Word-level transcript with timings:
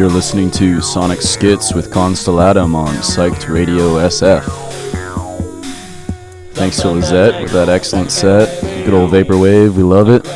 You're 0.00 0.08
listening 0.08 0.50
to 0.52 0.80
Sonic 0.80 1.20
Schitz 1.20 1.74
with 1.74 1.90
Constellatum 1.90 2.74
on 2.74 2.94
Psyched 3.02 3.52
Radio 3.52 3.96
SF. 3.98 4.44
Thanks 6.54 6.80
to 6.80 6.88
Lizette 6.88 7.42
with 7.42 7.52
that 7.52 7.68
excellent 7.68 8.10
set. 8.10 8.62
Good 8.62 8.94
old 8.94 9.10
Vaporwave, 9.10 9.74
we 9.74 9.82
love 9.82 10.08
it. 10.08 10.26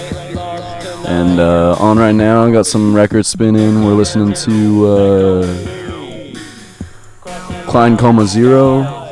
And 1.09 1.41
uh, 1.41 1.77
on 1.79 1.97
right 1.97 2.13
now, 2.13 2.45
I 2.45 2.53
got 2.53 2.67
some 2.67 2.95
records 2.95 3.27
spinning. 3.27 3.87
We're 3.87 3.95
listening 3.95 4.35
to 4.35 4.87
uh, 4.87 5.47
Kline 7.67 7.97
Coma 7.97 8.25
Xero, 8.25 9.11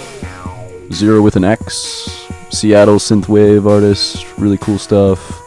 Zero 0.92 1.22
with 1.22 1.36
an 1.36 1.44
X, 1.44 2.26
Seattle 2.50 2.96
synthwave 2.96 3.66
artist, 3.66 4.26
really 4.36 4.58
cool 4.58 4.78
stuff. 4.78 5.41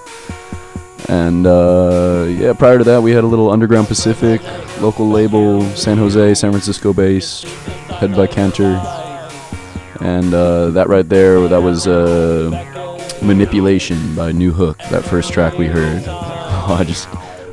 And 1.08 1.46
uh, 1.46 2.26
yeah, 2.30 2.54
prior 2.54 2.78
to 2.78 2.84
that, 2.86 3.02
we 3.02 3.12
had 3.12 3.24
a 3.24 3.28
little 3.28 3.52
Underground 3.52 3.88
Pacific, 3.88 4.42
local 4.82 5.08
label, 5.08 5.62
San 5.76 5.98
Jose, 5.98 6.34
San 6.36 6.52
Francisco 6.52 6.94
based, 6.94 7.46
headed 8.00 8.16
by 8.16 8.28
Cantor. 8.28 8.82
And 10.02 10.34
uh, 10.34 10.70
that 10.72 10.88
right 10.88 11.08
there, 11.08 11.48
that 11.48 11.62
was 11.62 11.88
uh, 11.88 12.52
Manipulation 13.22 14.16
by 14.16 14.32
New 14.32 14.52
Hook, 14.52 14.78
that 14.90 15.04
first 15.04 15.32
track 15.32 15.58
we 15.58 15.68
heard. 15.68 16.04
Oh, 16.08 16.76
I 16.80 16.84
just 16.84 17.08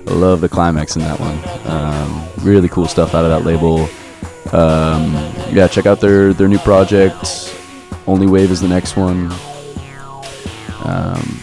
love 0.07 0.41
the 0.41 0.49
climax 0.49 0.97
in 0.97 1.03
that 1.03 1.21
one. 1.21 1.39
Um, 1.67 2.29
really 2.45 2.69
cool 2.69 2.87
stuff 2.87 3.15
out 3.15 3.25
of 3.25 3.31
that 3.31 3.47
label. 3.47 3.83
Um, 4.53 5.13
yeah, 5.55 5.69
check 5.69 5.87
out 5.87 6.01
their, 6.01 6.33
their 6.33 6.49
new 6.49 6.59
project. 6.59 7.55
Only 8.07 8.27
Wave 8.27 8.51
is 8.51 8.61
the 8.61 8.69
next 8.69 8.97
one. 8.97 9.31
Um, 10.85 11.41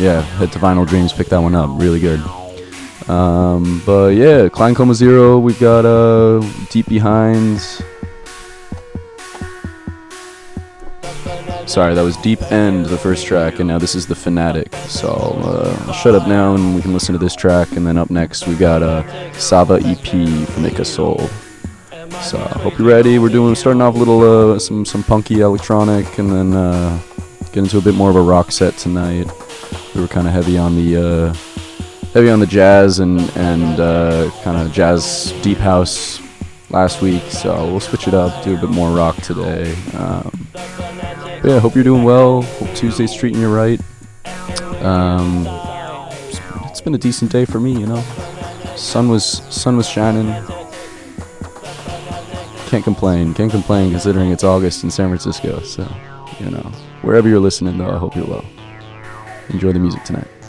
yeah, 0.00 0.22
head 0.22 0.50
to 0.52 0.58
Vinyl 0.58 0.88
Dreams, 0.88 1.12
pick 1.12 1.28
that 1.28 1.38
one 1.38 1.54
up. 1.54 1.68
Really 1.74 2.00
good. 2.00 2.20
Um, 3.08 3.82
but 3.84 4.14
yeah, 4.14 4.48
Kline 4.48 4.74
Coma 4.74 4.94
Xero, 4.94 5.40
we've 5.40 5.60
got 5.60 5.84
uh, 5.84 6.40
Deep 6.70 6.86
Behind. 6.86 7.60
Sorry, 11.66 11.94
that 11.94 12.02
was 12.02 12.16
Deep 12.16 12.40
End, 12.50 12.86
the 12.86 12.96
first 12.96 13.26
track, 13.26 13.58
and 13.58 13.68
now 13.68 13.78
this 13.78 13.94
is 13.94 14.06
The 14.06 14.14
Fanatic. 14.14 14.74
So 14.88 15.08
uh, 15.08 15.84
I'll 15.86 15.92
shut 15.92 16.14
up 16.14 16.26
now 16.26 16.54
and 16.54 16.74
we 16.74 16.82
can 16.82 16.92
listen 16.92 17.12
to 17.12 17.18
this 17.18 17.36
track. 17.36 17.70
And 17.72 17.86
then 17.86 17.96
up 17.96 18.10
next, 18.10 18.46
we 18.46 18.56
got 18.56 18.82
uh, 18.82 19.32
Sava 19.34 19.80
EP 19.84 20.48
from 20.48 20.64
Ika 20.64 20.84
Soul. 20.84 21.18
So 22.22 22.38
I 22.38 22.58
hope 22.58 22.78
you're 22.78 22.88
ready. 22.88 23.18
We're 23.18 23.28
doing 23.28 23.54
starting 23.54 23.82
off 23.82 23.94
a 23.94 23.98
little 23.98 24.52
uh, 24.54 24.58
some 24.58 24.84
some 24.84 25.02
punky 25.04 25.40
electronic, 25.40 26.18
and 26.18 26.30
then 26.30 26.54
uh, 26.54 27.00
get 27.52 27.58
into 27.58 27.78
a 27.78 27.82
bit 27.82 27.94
more 27.94 28.10
of 28.10 28.16
a 28.16 28.22
rock 28.22 28.50
set 28.50 28.76
tonight. 28.76 29.30
We 29.94 30.00
were 30.00 30.08
kind 30.08 30.26
of 30.26 30.32
heavy 30.32 30.56
on 30.56 30.76
the 30.76 30.96
uh, 30.96 31.34
heavy 32.12 32.30
on 32.30 32.40
the 32.40 32.46
jazz 32.46 32.98
and 33.00 33.20
and 33.36 33.80
uh, 33.80 34.30
kind 34.42 34.56
of 34.56 34.72
jazz 34.72 35.32
deep 35.42 35.58
house 35.58 36.20
last 36.70 37.02
week, 37.02 37.22
so 37.24 37.54
we'll 37.66 37.80
switch 37.80 38.06
it 38.06 38.14
up, 38.14 38.44
do 38.44 38.56
a 38.56 38.60
bit 38.60 38.70
more 38.70 38.90
rock 38.90 39.16
today. 39.16 39.74
Um, 39.94 40.46
yeah, 41.42 41.58
hope 41.58 41.74
you're 41.74 41.84
doing 41.84 42.04
well. 42.04 42.42
Hope 42.42 42.74
Tuesday's 42.74 43.14
treating 43.14 43.40
you 43.40 43.52
right. 43.52 43.80
Um, 44.82 45.46
it's 46.68 46.80
been 46.80 46.94
a 46.94 46.98
decent 46.98 47.32
day 47.32 47.44
for 47.44 47.58
me, 47.60 47.72
you 47.72 47.86
know. 47.86 48.00
Sun 48.76 49.08
was 49.08 49.24
sun 49.24 49.76
was 49.76 49.88
shining. 49.88 50.32
Can't 52.68 52.84
complain. 52.84 53.34
Can't 53.34 53.50
complain 53.50 53.90
considering 53.90 54.30
it's 54.30 54.44
August 54.44 54.84
in 54.84 54.90
San 54.90 55.08
Francisco. 55.08 55.60
So, 55.60 55.92
you 56.38 56.50
know, 56.50 56.62
wherever 57.02 57.28
you're 57.28 57.40
listening, 57.40 57.78
though, 57.78 57.90
I 57.90 57.98
hope 57.98 58.14
you're 58.14 58.26
well. 58.26 58.44
Enjoy 59.52 59.72
the 59.72 59.80
music 59.80 60.04
tonight. 60.04 60.39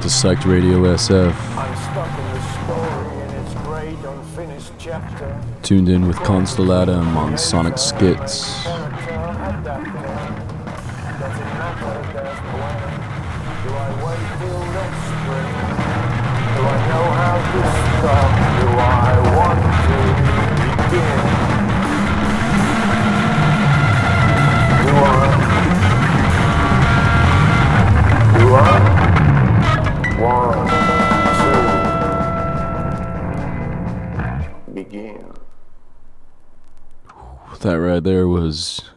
To 0.00 0.06
Psyched 0.06 0.46
Radio 0.46 0.78
SF, 0.84 1.34
in 1.34 2.32
the 2.32 2.40
story 2.64 3.20
in 3.22 3.30
its 3.30 3.54
great 3.66 3.98
unfinished 4.10 4.72
chapter. 4.78 5.38
tuned 5.62 5.90
in 5.90 6.06
with 6.08 6.16
Constellatum 6.16 7.16
on 7.16 7.36
Sonic 7.36 7.74
Schitz. 7.74 8.59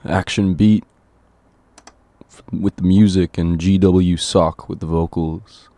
Action 0.06 0.54
Beat 0.54 0.84
with 2.52 2.76
the 2.76 2.84
music 2.84 3.38
and 3.38 3.58
GW 3.58 4.20
Sok 4.20 4.68
with 4.68 4.80
the 4.80 4.86
vocals 4.86 5.70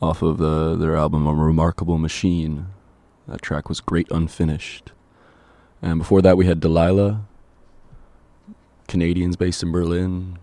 off 0.00 0.22
of 0.22 0.38
the, 0.38 0.76
their 0.76 0.96
album 0.96 1.26
A 1.26 1.34
Remarkable 1.34 1.98
Machine. 1.98 2.66
That 3.28 3.42
track 3.42 3.68
was 3.68 3.80
Great 3.80 4.10
Unfinished. 4.10 4.92
And 5.82 5.98
before 5.98 6.22
that, 6.22 6.36
we 6.36 6.46
had 6.46 6.60
Deliluh, 6.60 7.22
Canadians 8.88 9.36
based 9.36 9.62
in 9.62 9.72
Berlin, 9.72 10.38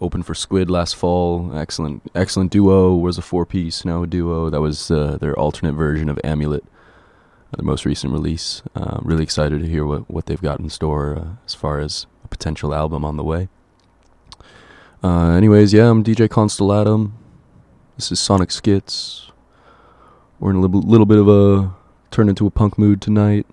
opened 0.00 0.26
for 0.26 0.34
Squid 0.34 0.70
last 0.70 0.94
fall. 0.94 1.56
Excellent, 1.56 2.02
excellent 2.14 2.50
duo. 2.50 2.94
Was 2.94 3.16
a 3.16 3.22
four-piece, 3.22 3.84
now 3.84 4.02
a 4.02 4.06
duo. 4.06 4.50
That 4.50 4.60
was 4.60 4.90
uh, 4.90 5.16
their 5.18 5.38
alternate 5.38 5.72
version 5.72 6.08
of 6.08 6.20
Amulet, 6.22 6.64
uh, 6.64 7.56
their 7.56 7.64
most 7.64 7.86
recent 7.86 8.12
release. 8.12 8.62
Uh, 8.74 8.98
really 9.02 9.22
excited 9.22 9.60
to 9.60 9.68
hear 9.68 9.86
what, 9.86 10.10
what 10.10 10.26
they've 10.26 10.40
got 10.40 10.60
in 10.60 10.68
store 10.68 11.16
uh, 11.16 11.28
as 11.46 11.54
far 11.54 11.80
as 11.80 12.06
a 12.24 12.28
potential 12.28 12.74
album 12.74 13.04
on 13.04 13.16
the 13.16 13.22
way. 13.22 13.48
Uh, 15.02 15.32
anyways, 15.32 15.72
yeah, 15.72 15.90
I'm 15.90 16.02
DJ 16.02 16.28
Constellatum. 16.28 17.12
This 17.96 18.10
is 18.10 18.18
Sonic 18.18 18.50
Schitz. 18.50 19.30
We're 20.40 20.50
in 20.50 20.56
a 20.56 20.60
little, 20.60 20.80
little 20.80 21.06
bit 21.06 21.18
of 21.18 21.28
a 21.28 21.74
turn 22.10 22.28
into 22.28 22.46
a 22.46 22.50
punk 22.50 22.78
mood 22.78 23.00
tonight. 23.00 23.46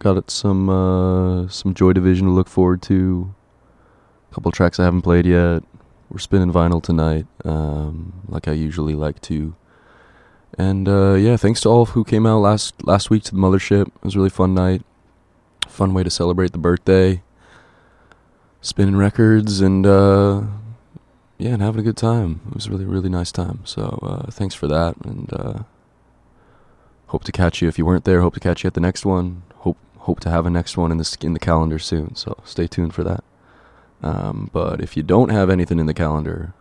Got 0.00 0.30
some 0.30 0.68
uh, 0.68 1.48
some 1.48 1.72
Joy 1.72 1.92
Division 1.92 2.26
to 2.26 2.32
look 2.32 2.48
forward 2.48 2.82
to. 2.82 3.34
A 4.30 4.34
couple 4.34 4.50
tracks 4.52 4.78
I 4.78 4.84
haven't 4.84 5.02
played 5.02 5.24
yet. 5.24 5.62
We're 6.10 6.18
spinning 6.18 6.52
vinyl 6.52 6.82
tonight, 6.82 7.26
um, 7.44 8.12
like 8.28 8.46
I 8.46 8.52
usually 8.52 8.94
like 8.94 9.20
to. 9.22 9.54
And 10.58 10.88
uh, 10.88 11.14
yeah, 11.14 11.36
thanks 11.36 11.60
to 11.62 11.68
all 11.68 11.86
who 11.86 12.04
came 12.04 12.26
out 12.26 12.40
last 12.40 12.84
last 12.84 13.10
week 13.10 13.22
to 13.24 13.30
the 13.30 13.40
mothership. 13.40 13.86
It 13.86 14.04
was 14.04 14.14
a 14.14 14.18
really 14.18 14.30
fun 14.30 14.54
night. 14.54 14.82
Fun 15.74 15.92
way 15.92 16.04
to 16.04 16.10
celebrate 16.10 16.52
the 16.52 16.58
birthday. 16.58 17.20
Spinning 18.60 18.94
records 18.94 19.60
and 19.60 19.84
uh, 19.84 20.42
yeah, 21.36 21.50
and 21.50 21.62
having 21.62 21.80
a 21.80 21.82
good 21.82 21.96
time. 21.96 22.42
It 22.46 22.54
was 22.54 22.70
really 22.70 22.84
really 22.84 23.08
nice 23.08 23.32
time. 23.32 23.58
So 23.64 23.98
uh, 24.00 24.30
thanks 24.30 24.54
for 24.54 24.68
that, 24.68 24.94
and 25.04 25.32
uh, 25.32 25.58
hope 27.08 27.24
to 27.24 27.32
catch 27.32 27.60
you 27.60 27.66
if 27.66 27.76
you 27.76 27.84
weren't 27.84 28.04
there. 28.04 28.20
Hope 28.20 28.34
to 28.34 28.40
catch 28.40 28.62
you 28.62 28.68
at 28.68 28.74
the 28.74 28.80
next 28.80 29.04
one. 29.04 29.42
Hope 29.56 29.76
hope 29.98 30.20
to 30.20 30.30
have 30.30 30.46
a 30.46 30.50
next 30.50 30.76
one 30.76 30.92
in 30.92 30.98
the 30.98 31.16
in 31.22 31.32
the 31.32 31.40
calendar 31.40 31.80
soon. 31.80 32.14
So 32.14 32.40
stay 32.44 32.68
tuned 32.68 32.94
for 32.94 33.02
that. 33.02 33.24
Um, 34.00 34.50
but 34.52 34.80
if 34.80 34.96
you 34.96 35.02
don't 35.02 35.30
have 35.30 35.50
anything 35.50 35.80
in 35.80 35.86
the 35.86 35.92
calendar, 35.92 36.54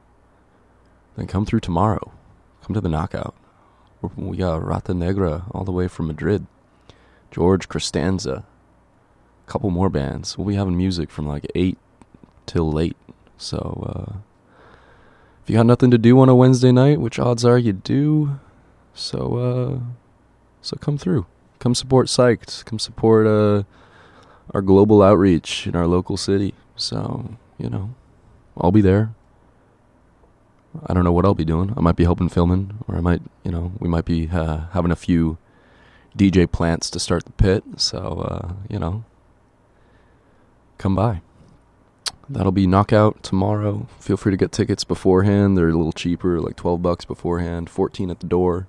then 1.15 1.27
come 1.27 1.45
through 1.45 1.59
tomorrow. 1.59 2.11
Come 2.63 2.73
to 2.73 2.81
the 2.81 2.89
knockout. 2.89 3.35
We 4.15 4.37
got 4.37 4.65
Rata 4.65 4.95
Negra 4.95 5.43
all 5.51 5.65
the 5.65 5.71
way 5.71 5.87
from 5.87 6.07
Madrid. 6.07 6.47
George 7.29 7.69
Costanza. 7.69 8.47
Couple 9.47 9.69
more 9.69 9.89
bands. 9.89 10.37
We'll 10.37 10.47
be 10.47 10.55
having 10.55 10.77
music 10.77 11.11
from 11.11 11.27
like 11.27 11.45
8 11.55 11.77
till 12.45 12.71
late. 12.71 12.97
So, 13.37 13.57
uh, 13.87 14.17
if 15.43 15.49
you 15.49 15.55
got 15.57 15.65
nothing 15.65 15.91
to 15.91 15.97
do 15.97 16.19
on 16.19 16.29
a 16.29 16.35
Wednesday 16.35 16.71
night, 16.71 17.01
which 17.01 17.19
odds 17.19 17.43
are 17.43 17.57
you 17.57 17.73
do, 17.73 18.39
so, 18.93 19.37
uh, 19.37 19.79
so 20.61 20.77
come 20.77 20.97
through. 20.97 21.25
Come 21.59 21.75
support 21.75 22.07
Psyched. 22.07 22.63
Come 22.65 22.79
support, 22.79 23.27
uh, 23.27 23.63
our 24.53 24.61
global 24.61 25.01
outreach 25.01 25.67
in 25.67 25.75
our 25.75 25.87
local 25.87 26.17
city. 26.17 26.53
So, 26.75 27.37
you 27.57 27.69
know, 27.69 27.93
I'll 28.57 28.71
be 28.71 28.81
there. 28.81 29.13
I 30.85 30.93
don't 30.93 31.03
know 31.03 31.11
what 31.11 31.25
I'll 31.25 31.35
be 31.35 31.45
doing. 31.45 31.73
I 31.77 31.81
might 31.81 31.95
be 31.95 32.03
helping 32.03 32.29
filming, 32.29 32.79
or 32.87 32.95
I 32.95 32.99
might, 32.99 33.21
you 33.43 33.51
know, 33.51 33.73
we 33.79 33.87
might 33.87 34.05
be 34.05 34.29
uh, 34.29 34.61
having 34.71 34.91
a 34.91 34.95
few 34.95 35.37
DJ 36.17 36.51
plants 36.51 36.89
to 36.91 36.99
start 36.99 37.25
the 37.25 37.31
pit. 37.31 37.63
So, 37.77 38.25
uh, 38.27 38.53
you 38.69 38.79
know, 38.79 39.03
come 40.83 40.95
by. 40.95 41.21
That'll 42.27 42.51
be 42.51 42.67
knockout 42.67 43.23
tomorrow. 43.23 43.87
Feel 44.01 44.17
free 44.17 44.31
to 44.33 44.37
get 44.37 44.51
tickets 44.51 44.83
beforehand. 44.83 45.57
They're 45.57 45.69
a 45.69 45.77
little 45.77 45.93
cheaper, 45.93 46.41
like 46.41 46.57
12 46.57 46.81
bucks 46.81 47.05
beforehand, 47.05 47.69
14 47.69 48.11
at 48.11 48.19
the 48.19 48.27
door. 48.27 48.67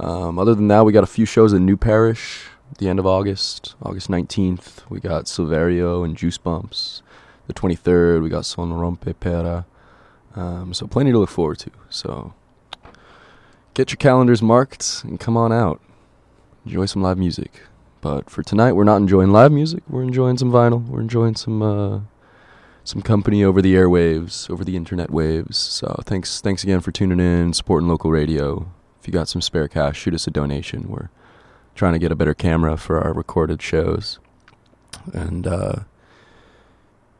Um, 0.00 0.38
other 0.38 0.54
than 0.54 0.68
that, 0.68 0.86
we 0.86 0.92
got 0.94 1.04
a 1.04 1.08
few 1.08 1.26
shows 1.26 1.52
in 1.52 1.66
New 1.66 1.76
Parish 1.76 2.48
the 2.78 2.88
end 2.88 2.98
of 2.98 3.06
August. 3.06 3.74
August 3.82 4.08
19th, 4.08 4.88
we 4.88 5.00
got 5.00 5.26
Silverio 5.26 6.02
and 6.02 6.16
Juice 6.16 6.38
Bumps. 6.38 7.02
The 7.46 7.52
23rd, 7.52 8.22
we 8.22 8.30
got 8.30 8.46
Son 8.46 8.72
Rompe 8.72 9.14
Pera. 9.20 9.66
Um, 10.34 10.72
so 10.72 10.86
plenty 10.86 11.12
to 11.12 11.18
look 11.18 11.30
forward 11.30 11.58
to. 11.58 11.70
So 11.90 12.32
get 13.74 13.90
your 13.90 13.98
calendars 13.98 14.40
marked 14.40 15.02
and 15.04 15.20
come 15.20 15.36
on 15.36 15.52
out. 15.52 15.82
Enjoy 16.64 16.86
some 16.86 17.02
live 17.02 17.18
music. 17.18 17.62
But 18.00 18.30
for 18.30 18.42
tonight, 18.42 18.72
we're 18.72 18.84
not 18.84 18.98
enjoying 18.98 19.32
live 19.32 19.52
music. 19.52 19.82
We're 19.88 20.02
enjoying 20.02 20.38
some 20.38 20.52
vinyl. 20.52 20.86
We're 20.86 21.00
enjoying 21.00 21.34
some 21.34 21.62
uh, 21.62 22.00
some 22.84 23.02
company 23.02 23.44
over 23.44 23.60
the 23.60 23.74
airwaves, 23.74 24.48
over 24.48 24.64
the 24.64 24.76
internet 24.76 25.10
waves. 25.10 25.56
So 25.56 26.00
thanks 26.04 26.40
thanks 26.40 26.62
again 26.62 26.80
for 26.80 26.92
tuning 26.92 27.20
in, 27.20 27.52
supporting 27.52 27.88
local 27.88 28.10
radio. 28.10 28.70
If 29.00 29.06
you 29.06 29.12
got 29.12 29.28
some 29.28 29.42
spare 29.42 29.68
cash, 29.68 29.98
shoot 29.98 30.14
us 30.14 30.26
a 30.26 30.30
donation. 30.30 30.88
We're 30.88 31.10
trying 31.74 31.92
to 31.94 31.98
get 31.98 32.12
a 32.12 32.16
better 32.16 32.34
camera 32.34 32.76
for 32.76 33.00
our 33.00 33.12
recorded 33.12 33.60
shows, 33.62 34.18
and 35.12 35.46
uh, 35.46 35.76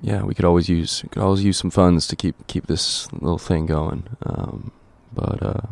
yeah, 0.01 0.23
we 0.23 0.35
could 0.35 0.45
always 0.45 0.69
use 0.69 1.03
could 1.11 1.23
always 1.23 1.45
use 1.45 1.59
some 1.59 1.71
funds 1.71 2.07
to 2.07 2.17
keep 2.17 2.47
keep 2.47 2.67
this 2.67 3.13
little 3.13 3.39
thing 3.39 3.67
going. 3.67 4.05
Um, 4.25 4.71
but 5.13 5.43
uh, 5.43 5.67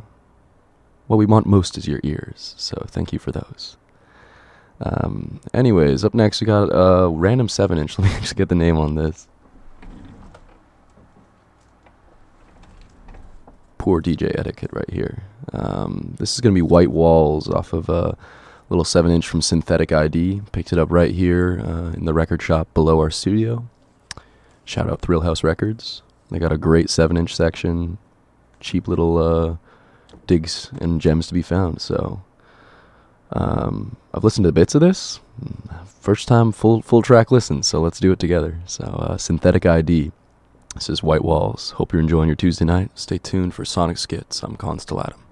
what 1.07 1.17
we 1.17 1.27
want 1.27 1.47
most 1.47 1.79
is 1.79 1.87
your 1.87 2.01
ears. 2.03 2.55
So 2.57 2.85
thank 2.89 3.13
you 3.13 3.19
for 3.19 3.31
those. 3.31 3.77
Um, 4.81 5.41
anyways, 5.55 6.05
up 6.05 6.15
next 6.15 6.41
we 6.41 6.47
got 6.47 6.65
a 6.65 7.09
random 7.09 7.49
seven 7.49 7.79
inch. 7.79 7.99
Let 7.99 8.13
me 8.13 8.21
just 8.21 8.37
get 8.37 8.49
the 8.49 8.55
name 8.55 8.77
on 8.79 8.95
this. 8.95 9.29
Poor 13.79 14.03
DJ 14.03 14.37
etiquette 14.39 14.71
right 14.73 14.91
here. 14.91 15.23
Um, 15.53 16.15
this 16.19 16.35
is 16.35 16.41
gonna 16.41 16.55
be 16.55 16.63
White 16.63 16.91
Walls 16.91 17.49
off 17.49 17.73
of 17.73 17.89
a 17.89 18.17
little 18.69 18.85
seven 18.85 19.13
inch 19.13 19.29
from 19.29 19.41
Synthetic 19.41 19.93
ID. 19.93 20.43
Picked 20.53 20.73
it 20.73 20.79
up 20.79 20.91
right 20.91 21.13
here 21.13 21.61
uh, 21.65 21.93
in 21.93 22.05
the 22.05 22.13
record 22.13 22.43
shop 22.43 22.73
below 22.75 22.99
our 22.99 23.11
studio. 23.11 23.67
Shout 24.65 24.91
out 24.91 25.01
Thrill 25.01 25.21
House 25.21 25.45
Records. 25.45 26.03
They 26.31 26.41
got 26.41 26.53
a 26.53 26.59
great 26.59 26.91
seven 26.91 27.17
inch 27.17 27.35
section, 27.35 27.99
cheap 28.59 28.89
little 28.89 29.19
uh, 29.19 29.57
digs 30.27 30.71
and 30.81 31.01
gems 31.01 31.29
to 31.29 31.35
be 31.35 31.43
found. 31.43 31.81
So 31.81 32.23
um, 33.33 33.97
I've 34.15 34.25
listened 34.25 34.45
to 34.45 34.53
bits 34.53 34.75
of 34.75 34.81
this. 34.81 35.21
First 36.01 36.29
time 36.29 36.53
full 36.53 36.83
full 36.83 37.03
track 37.03 37.31
listen, 37.31 37.63
so 37.63 37.81
let's 37.81 38.01
do 38.01 38.13
it 38.13 38.19
together. 38.19 38.61
So 38.67 38.85
uh, 38.85 39.17
Synthetic 39.17 39.67
ID. 39.67 40.13
This 40.75 40.89
is 40.91 41.03
White 41.03 41.25
Walls. 41.25 41.71
Hope 41.73 41.93
you're 41.93 42.03
enjoying 42.03 42.29
your 42.29 42.37
Tuesday 42.37 42.65
night. 42.65 42.91
Stay 42.95 43.19
tuned 43.19 43.55
for 43.55 43.65
Sonic 43.65 43.97
Schitz. 43.97 44.43
I'm 44.43 44.57
Constellatum. 44.57 45.26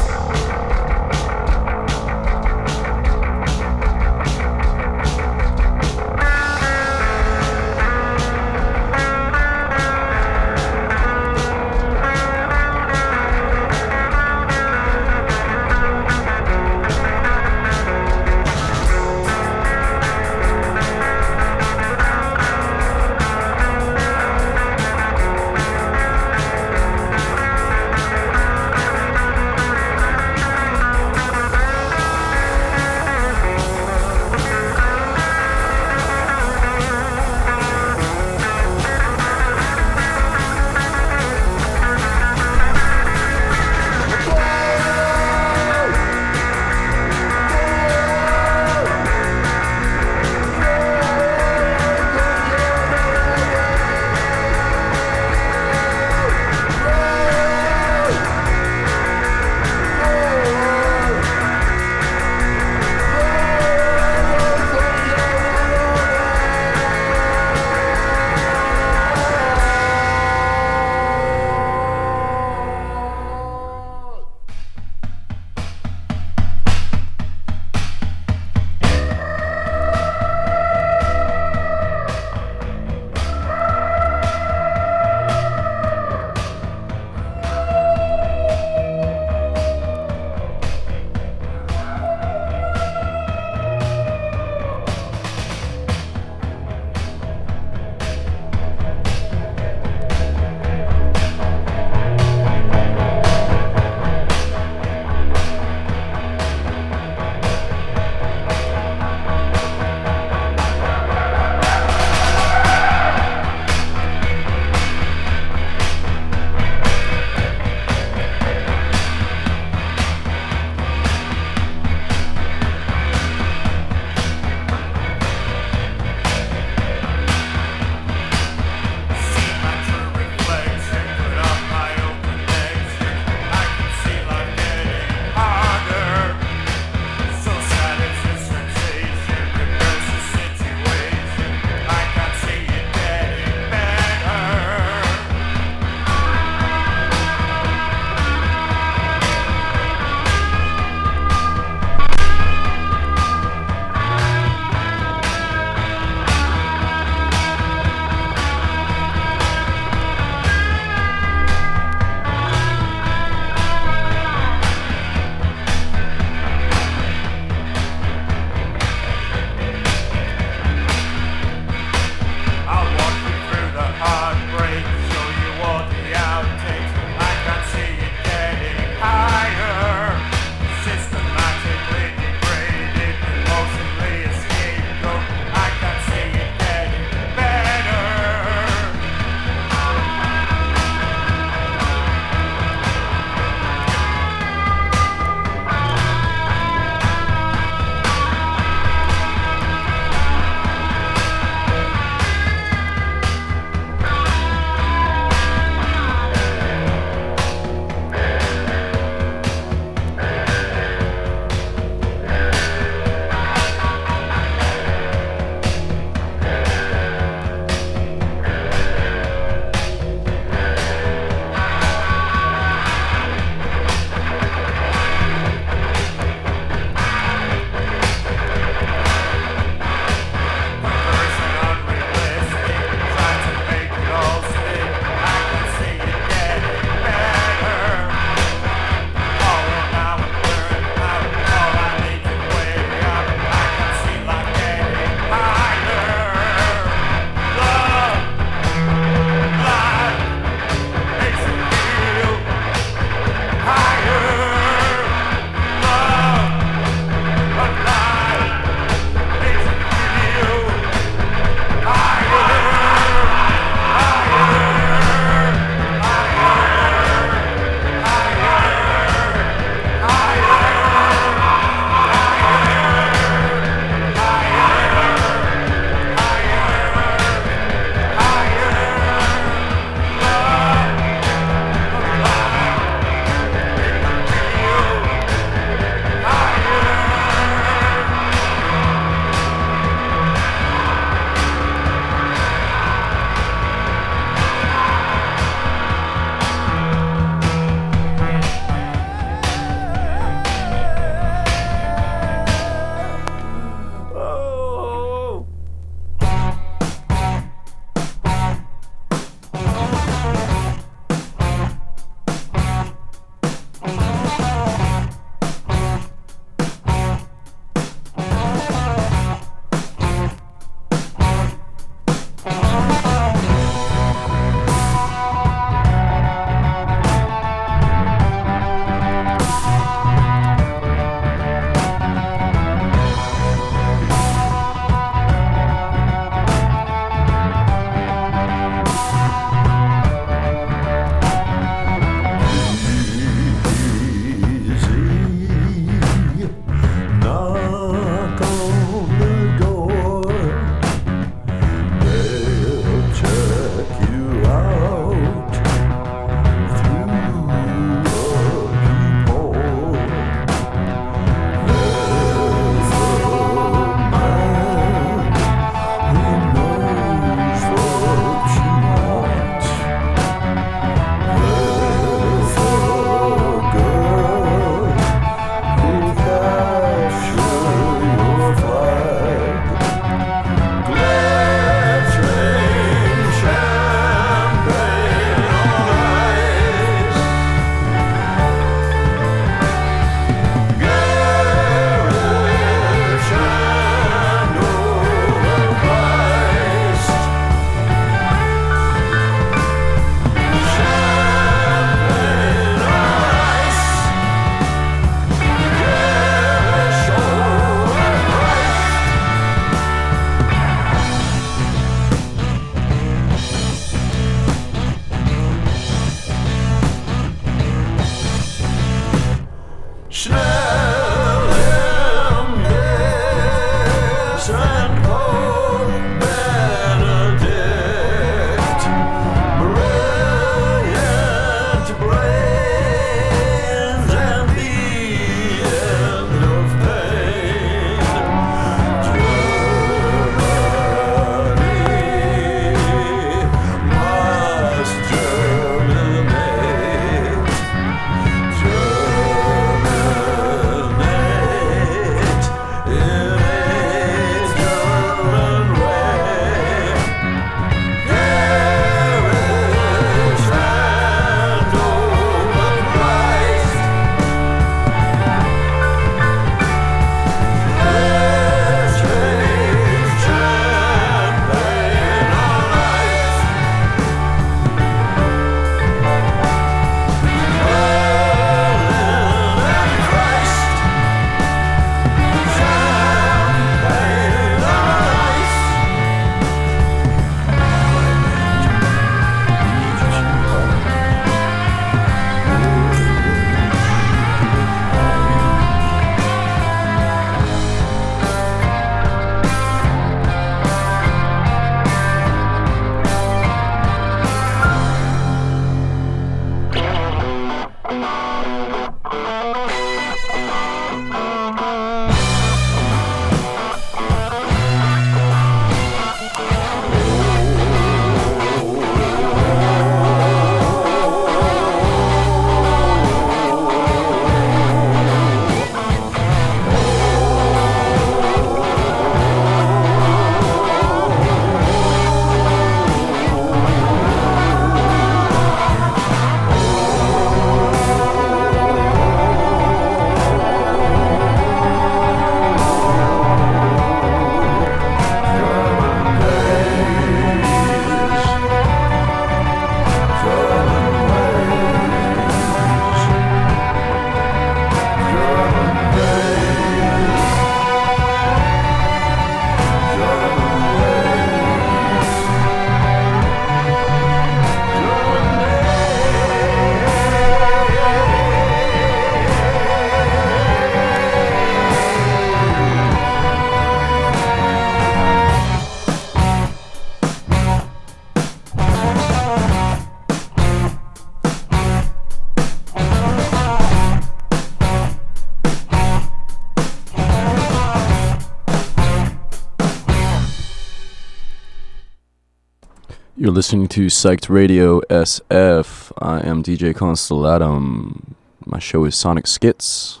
Listening 593.36 593.68
to 593.68 593.88
Psyched 593.88 594.30
Radio 594.30 594.80
SF. 594.88 595.92
I 595.98 596.26
am 596.26 596.42
DJ 596.42 596.72
Constellatum. 596.72 598.14
My 598.46 598.58
show 598.58 598.86
is 598.86 598.96
Sonic 598.96 599.26
Schitz. 599.26 600.00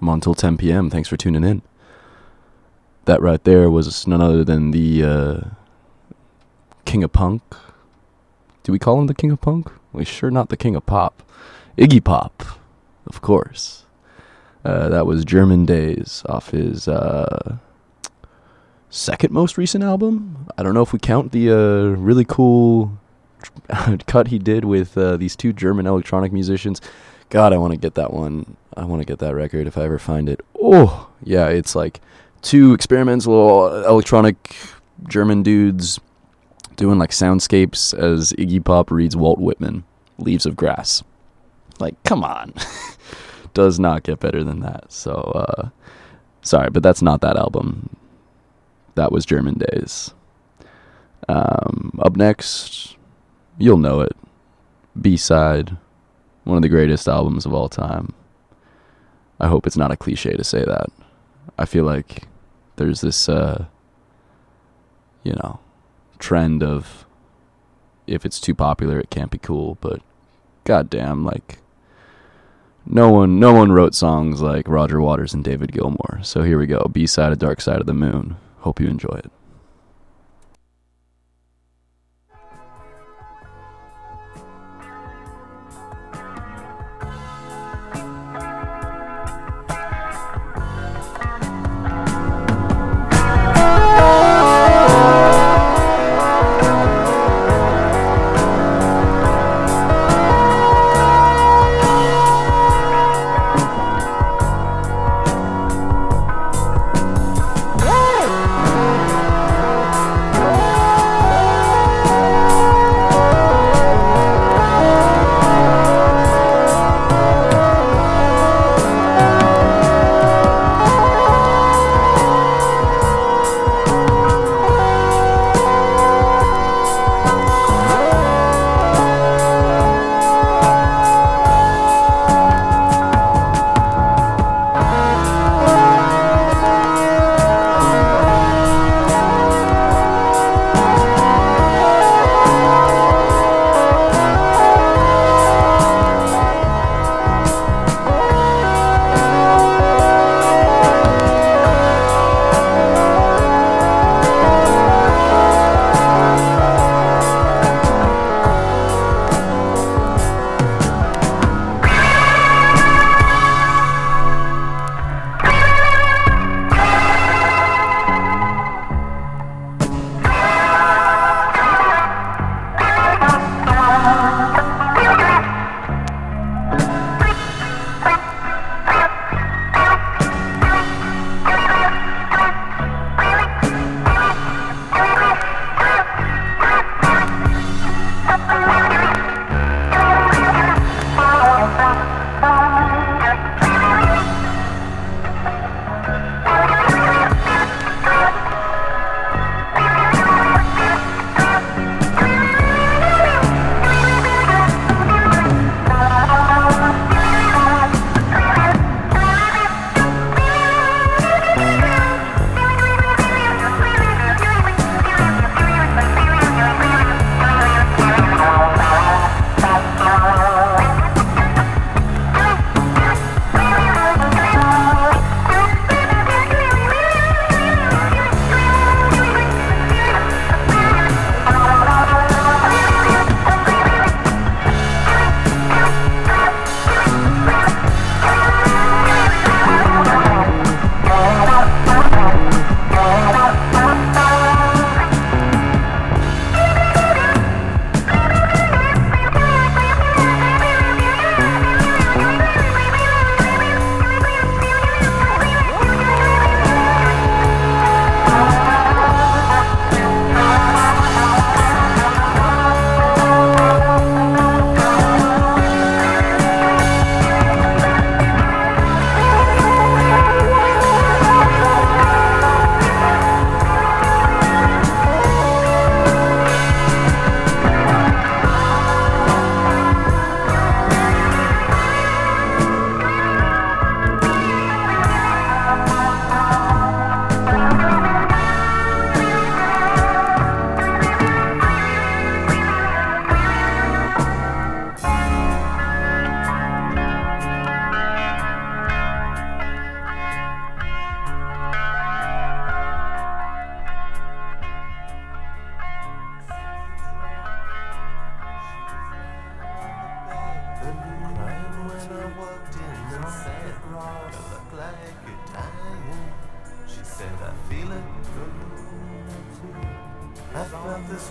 I'm 0.00 0.08
on 0.08 0.20
till 0.20 0.36
10 0.36 0.58
p.m. 0.58 0.88
Thanks 0.88 1.08
for 1.08 1.16
tuning 1.16 1.42
in. 1.42 1.62
That 3.06 3.20
right 3.20 3.42
there 3.42 3.68
was 3.68 4.06
none 4.06 4.20
other 4.20 4.44
than 4.44 4.70
the 4.70 5.02
uh, 5.02 5.40
King 6.84 7.02
of 7.02 7.12
Punk. 7.12 7.42
Do 8.62 8.70
we 8.70 8.78
call 8.78 9.00
him 9.00 9.08
the 9.08 9.14
King 9.14 9.32
of 9.32 9.40
Punk? 9.40 9.68
We 9.92 10.04
sure 10.04 10.30
not 10.30 10.48
the 10.48 10.56
King 10.56 10.76
of 10.76 10.86
Pop. 10.86 11.28
Iggy 11.76 12.04
Pop, 12.04 12.44
of 13.08 13.20
course. 13.22 13.86
Uh, 14.64 14.88
that 14.88 15.04
was 15.04 15.24
German 15.24 15.66
Days 15.66 16.22
off 16.26 16.50
his 16.50 16.86
uh, 16.86 17.58
second 18.92 19.32
most 19.32 19.56
recent 19.56 19.82
album. 19.82 20.46
I 20.56 20.62
don't 20.62 20.74
know 20.74 20.82
if 20.82 20.92
we 20.92 20.98
count 20.98 21.32
the 21.32 21.50
uh, 21.50 21.96
really 21.96 22.24
cool 22.24 22.92
cut 24.06 24.28
he 24.28 24.38
did 24.38 24.64
with 24.64 24.96
uh, 24.96 25.16
these 25.16 25.34
two 25.34 25.52
German 25.52 25.86
electronic 25.86 26.30
musicians. 26.30 26.80
God, 27.30 27.52
I 27.52 27.56
want 27.56 27.72
to 27.72 27.78
get 27.78 27.94
that 27.94 28.12
one. 28.12 28.56
I 28.76 28.84
want 28.84 29.00
to 29.00 29.06
get 29.06 29.18
that 29.18 29.34
record 29.34 29.66
if 29.66 29.78
I 29.78 29.84
ever 29.84 29.98
find 29.98 30.28
it. 30.28 30.40
Oh, 30.60 31.10
yeah, 31.24 31.48
it's 31.48 31.74
like 31.74 32.00
two 32.42 32.74
experimental 32.74 33.84
electronic 33.84 34.54
German 35.08 35.42
dudes 35.42 35.98
doing 36.76 36.98
like 36.98 37.10
soundscapes 37.10 37.98
as 37.98 38.32
Iggy 38.34 38.62
Pop 38.62 38.90
reads 38.90 39.16
Walt 39.16 39.38
Whitman, 39.38 39.84
Leaves 40.18 40.44
of 40.44 40.54
Grass. 40.54 41.02
Like, 41.80 42.00
come 42.04 42.22
on. 42.22 42.52
Does 43.54 43.80
not 43.80 44.02
get 44.02 44.20
better 44.20 44.44
than 44.44 44.60
that. 44.60 44.92
So, 44.92 45.12
uh, 45.12 45.68
sorry, 46.42 46.68
but 46.70 46.82
that's 46.82 47.02
not 47.02 47.22
that 47.22 47.36
album 47.36 47.96
that 48.94 49.12
was 49.12 49.26
German 49.26 49.54
Days. 49.54 50.12
Um, 51.28 51.98
up 52.02 52.16
next, 52.16 52.96
you'll 53.58 53.78
know 53.78 54.00
it. 54.00 54.16
B 55.00 55.16
side, 55.16 55.76
one 56.44 56.56
of 56.56 56.62
the 56.62 56.68
greatest 56.68 57.08
albums 57.08 57.46
of 57.46 57.54
all 57.54 57.68
time. 57.68 58.12
I 59.40 59.48
hope 59.48 59.66
it's 59.66 59.76
not 59.76 59.90
a 59.90 59.96
cliche 59.96 60.36
to 60.36 60.44
say 60.44 60.64
that. 60.64 60.90
I 61.58 61.64
feel 61.64 61.84
like 61.84 62.28
there's 62.76 63.00
this, 63.00 63.28
uh, 63.28 63.66
you 65.22 65.32
know, 65.32 65.58
trend 66.18 66.62
of 66.62 67.06
if 68.06 68.24
it's 68.24 68.40
too 68.40 68.54
popular, 68.54 68.98
it 69.00 69.10
can't 69.10 69.30
be 69.30 69.38
cool. 69.38 69.78
But 69.80 70.02
goddamn, 70.64 71.24
like 71.24 71.58
no 72.84 73.10
one, 73.10 73.38
no 73.38 73.52
one 73.52 73.72
wrote 73.72 73.94
songs 73.94 74.42
like 74.42 74.68
Roger 74.68 75.00
Waters 75.00 75.34
and 75.34 75.44
David 75.44 75.72
Gilmour. 75.72 76.20
So 76.22 76.42
here 76.42 76.58
we 76.58 76.66
go. 76.66 76.88
B 76.92 77.06
side 77.06 77.32
of 77.32 77.38
Dark 77.38 77.60
Side 77.60 77.80
of 77.80 77.86
the 77.86 77.94
Moon. 77.94 78.36
Hope 78.62 78.80
you 78.80 78.86
enjoy 78.88 79.16
it. 79.24 79.41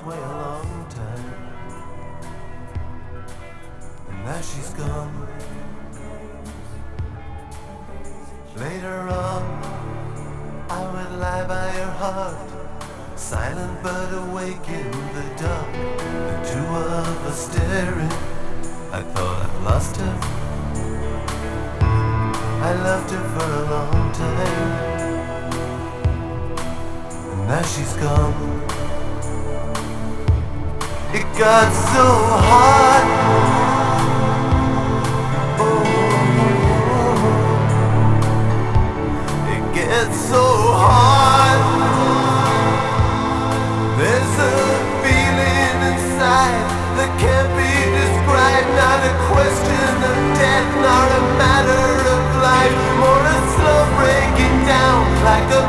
Way 0.06 0.18
a 0.18 0.20
long 0.20 0.86
time. 0.90 1.34
And 4.10 4.26
now 4.26 4.42
she's 4.42 4.70
gone. 4.72 5.28
Later 8.56 9.10
on, 9.10 9.44
I 10.70 10.82
would 10.92 11.20
lie 11.20 11.46
by 11.48 11.70
her 11.70 11.92
heart, 12.02 12.50
silent 13.16 13.84
but 13.84 14.12
awake 14.24 14.68
in 14.70 14.92
the 15.18 15.26
dark. 15.42 15.72
The 16.30 16.38
two 16.52 16.66
of 16.66 17.26
us 17.28 17.40
staring. 17.52 18.16
I 18.92 19.02
thought 19.14 19.38
I'd 19.46 19.64
lost 19.64 19.98
her. 19.98 20.16
I 22.70 22.74
loved 22.74 23.12
her 23.12 23.24
for 23.34 23.50
a 23.62 23.64
long 23.76 24.12
time. 24.14 24.72
And 27.32 27.48
now 27.48 27.62
she's 27.62 27.94
gone. 27.98 28.71
Got 31.42 31.74
so 31.74 32.06
hard. 32.46 33.06
Oh, 35.58 35.82
it 39.50 39.64
gets 39.74 40.18
so 40.30 40.46
hard. 40.86 41.62
There's 43.98 44.36
a 44.38 44.54
feeling 45.02 45.78
inside 45.90 46.62
that 47.02 47.10
can't 47.18 47.50
be 47.58 47.74
described. 47.90 48.70
Not 48.78 49.02
a 49.02 49.14
question 49.34 49.98
of 49.98 50.18
death, 50.38 50.70
not 50.78 51.10
a 51.10 51.22
matter 51.42 51.90
of 52.06 52.22
life. 52.38 52.76
More 53.02 53.18
a 53.18 53.38
slow 53.58 53.82
breaking 53.98 54.58
down, 54.70 55.02
like 55.26 55.50
a 55.58 55.62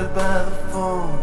her 0.00 0.08
by 0.14 0.44
the 0.44 0.56
phone, 0.72 1.22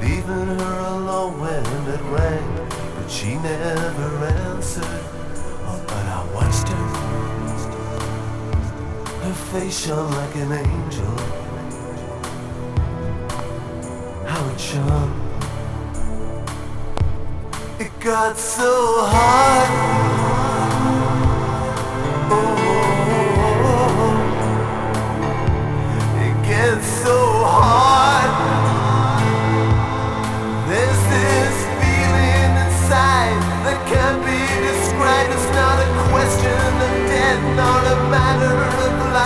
leaving 0.00 0.58
her 0.58 0.78
alone 0.94 1.40
when 1.40 1.64
it 1.94 2.02
rang, 2.12 2.68
but 2.94 3.08
she 3.10 3.36
never 3.36 4.24
answered. 4.26 4.84
Oh, 5.66 5.80
but 5.86 6.04
I 6.16 6.20
watched 6.34 6.68
her. 6.68 6.84
Her 9.24 9.36
face 9.50 9.86
shone 9.86 10.10
like 10.12 10.34
an 10.36 10.52
angel. 10.52 11.16
How 14.26 14.48
it 14.52 14.60
shone. 14.60 15.14
It 17.78 17.92
got 18.00 18.36
so 18.36 19.06
hard. 19.06 19.97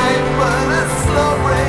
Life, 0.03 0.29
but 0.39 0.69
a 0.81 0.85
slow 1.03 1.33
breaking 1.45 1.62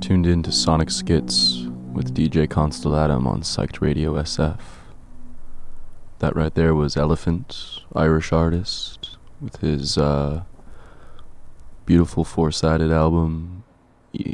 tuned 0.00 0.26
in 0.26 0.42
to 0.42 0.50
Sonic 0.50 0.88
Schitz 0.88 1.66
with 1.92 2.14
DJ 2.14 2.48
Constellatum 2.48 3.26
on 3.26 3.42
Psyched 3.42 3.82
Radio 3.82 4.14
SF. 4.14 4.58
That 6.20 6.34
right 6.34 6.54
there 6.54 6.74
was 6.74 6.96
Elephant, 6.96 7.80
Irish 7.94 8.32
artist, 8.32 9.18
with 9.40 9.56
his 9.56 9.98
uh, 9.98 10.44
beautiful 11.84 12.24
four 12.24 12.50
sided 12.50 12.90
album, 12.90 13.62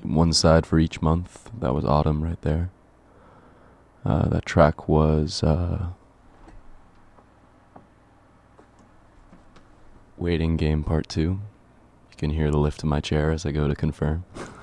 one 0.05 0.33
side 0.33 0.67
for 0.67 0.79
each 0.79 1.03
month. 1.03 1.51
That 1.59 1.75
was 1.75 1.85
Autumn 1.85 2.23
right 2.23 2.41
there. 2.43 2.71
Uh, 4.05 4.29
that 4.29 4.47
track 4.47 4.89
was 4.89 5.43
uh, 5.43 5.89
Waiting 10.17 10.57
Game 10.57 10.85
Part 10.85 11.09
2. 11.09 11.21
You 11.21 11.41
can 12.17 12.31
hear 12.31 12.53
the 12.53 12.59
lift 12.59 12.85
of 12.85 12.89
my 12.89 13.01
chair 13.01 13.33
as 13.33 13.45
I 13.45 13.51
go 13.51 13.67
to 13.67 13.75
confirm. 13.75 14.25